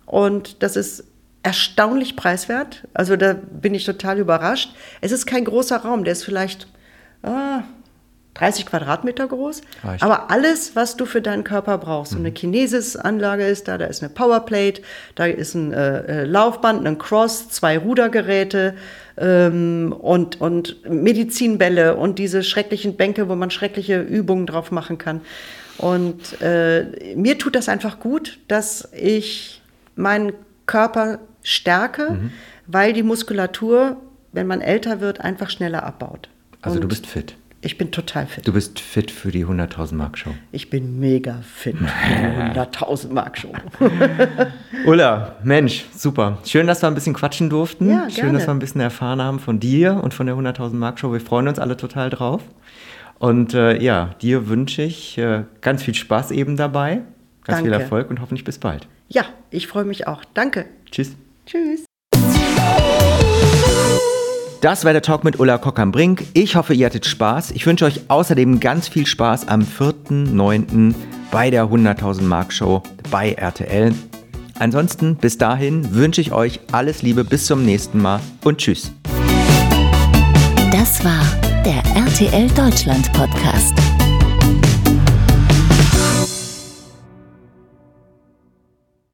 Und 0.06 0.64
das 0.64 0.76
ist 0.76 1.04
erstaunlich 1.44 2.16
preiswert. 2.16 2.84
Also 2.94 3.16
da 3.16 3.34
bin 3.34 3.74
ich 3.74 3.86
total 3.86 4.20
überrascht. 4.20 4.74
Es 5.02 5.12
ist 5.12 5.26
kein 5.26 5.46
großer 5.46 5.78
Raum, 5.78 6.04
der 6.04 6.14
ist 6.14 6.24
vielleicht 6.24 6.68
ah, 7.24 7.64
30 8.36 8.68
Quadratmeter 8.68 9.28
groß. 9.28 9.62
Reicht. 9.84 10.04
Mhm. 10.04 10.12
Aber 10.12 10.30
alles, 10.30 10.76
was 10.76 10.96
du 10.96 11.06
für 11.06 11.22
deinen 11.22 11.44
Körper 11.44 11.78
brauchst. 11.80 12.12
So 12.12 12.20
eine 12.20 12.32
Kinesis-Anlage 12.32 13.46
ist 13.48 13.68
da, 13.68 13.78
da 13.80 13.86
ist 13.86 14.04
eine 14.04 14.12
Powerplate, 14.12 14.82
da 15.16 15.26
ist 15.26 15.56
ein 15.56 15.74
äh, 15.74 16.22
äh, 16.22 16.24
Laufband, 16.26 16.86
ein 16.86 17.00
Cross, 17.00 17.50
zwei 17.50 17.78
Rudergeräte 17.80 18.76
ähm, 19.18 19.92
und, 19.98 20.40
und 20.40 20.88
Medizinbälle 20.88 21.96
und 21.96 22.20
diese 22.20 22.44
schrecklichen 22.44 22.96
Bänke, 22.96 23.28
wo 23.28 23.36
man 23.36 23.50
schreckliche 23.50 24.02
Übungen 24.02 24.46
drauf 24.46 24.70
machen 24.70 25.00
kann. 25.00 25.22
Und 25.80 26.40
äh, 26.42 26.86
mir 27.16 27.38
tut 27.40 27.56
das 27.56 27.70
einfach 27.70 28.00
gut, 28.00 28.40
dass 28.48 28.90
ich 28.94 29.62
meinen 29.96 30.34
Körper 30.68 31.20
stärke, 31.42 32.12
Mhm. 32.12 32.32
weil 32.68 32.94
die 32.94 33.04
Muskulatur, 33.04 33.98
wenn 34.32 34.46
man 34.48 34.62
älter 34.62 35.02
wird, 35.02 35.22
einfach 35.22 35.50
schneller 35.50 35.84
abbaut. 35.84 36.30
Also 36.62 36.78
du 36.78 36.84
Und 36.84 36.90
bist 36.90 37.08
fit. 37.08 37.36
Ich 37.62 37.78
bin 37.78 37.92
total 37.92 38.28
fit. 38.28 38.48
Du 38.48 38.54
bist 38.54 38.80
fit 38.80 39.10
für 39.10 39.32
die 39.32 39.46
100.000 39.46 39.96
Mark 39.96 40.18
Show. 40.18 40.30
Ich 40.52 40.70
bin 40.70 41.00
mega 41.00 41.42
fit. 41.42 41.76
für 41.76 41.84
die 41.84 42.60
100.000 42.60 43.12
Mark 43.12 43.38
schon. 43.40 43.52
Ulla, 44.86 45.36
Mensch, 45.44 45.86
super. 45.96 46.38
Schön, 46.46 46.68
dass 46.68 46.82
wir 46.84 46.88
ein 46.88 46.94
bisschen 46.94 47.14
quatschen 47.16 47.50
durften. 47.50 47.90
Ja, 47.90 48.10
Schön, 48.10 48.26
gerne. 48.26 48.38
dass 48.38 48.48
wir 48.48 48.54
ein 48.54 48.60
bisschen 48.60 48.82
erfahren 48.82 49.22
haben 49.22 49.40
von 49.40 49.60
dir 49.60 50.00
und 50.04 50.14
von 50.14 50.28
der 50.28 50.36
100.000 50.36 50.74
Mark 50.76 51.00
Show. 51.00 51.12
Wir 51.12 51.20
freuen 51.20 51.48
uns 51.48 51.58
alle 51.60 51.78
total 51.78 52.10
drauf. 52.12 52.44
Und 53.20 53.56
äh, 53.56 53.82
ja, 53.82 54.14
dir 54.22 54.48
wünsche 54.48 54.84
ich 54.84 55.18
äh, 55.18 55.44
ganz 55.62 55.82
viel 55.82 55.96
Spaß 55.96 56.30
eben 56.32 56.56
dabei, 56.58 57.02
ganz 57.44 57.62
viel 57.62 57.72
Danke. 57.72 57.84
Erfolg 57.84 58.10
und 58.12 58.22
hoffentlich 58.22 58.44
bis 58.46 58.60
bald. 58.60 58.88
Ja, 59.10 59.26
ich 59.50 59.66
freue 59.68 59.86
mich 59.86 60.06
auch. 60.06 60.24
Danke. 60.36 60.66
Tschüss. 60.92 61.16
Tschüss. 61.48 61.87
Das 64.62 64.86
war 64.86 64.94
der 64.94 65.04
Talk 65.04 65.24
mit 65.24 65.40
Ulla 65.40 65.60
Kock-am-Brink. 65.60 66.26
Ich 66.34 66.56
hoffe, 66.56 66.74
ihr 66.74 66.88
hattet 66.88 67.06
Spaß. 67.06 67.52
Ich 67.52 67.66
wünsche 67.68 67.86
euch 67.86 68.02
außerdem 68.08 68.60
ganz 68.60 68.88
viel 68.88 69.06
Spaß 69.06 69.48
am 69.48 69.62
4.9. 69.62 70.96
bei 71.30 71.52
der 71.52 71.66
100.000 71.66 72.24
Mark 72.24 72.52
Show 72.52 72.82
bei 73.12 73.34
RTL. 73.34 73.94
Ansonsten 74.58 75.16
bis 75.16 75.38
dahin 75.38 75.94
wünsche 75.94 76.22
ich 76.22 76.32
euch 76.32 76.60
alles 76.72 77.04
Liebe 77.04 77.24
bis 77.24 77.46
zum 77.46 77.64
nächsten 77.66 78.02
Mal 78.02 78.20
und 78.44 78.58
tschüss. 78.58 78.92
Das 80.72 81.04
war 81.06 81.24
der 81.64 81.84
RTL 81.96 82.50
Deutschland 82.50 83.14
Podcast. 83.14 83.76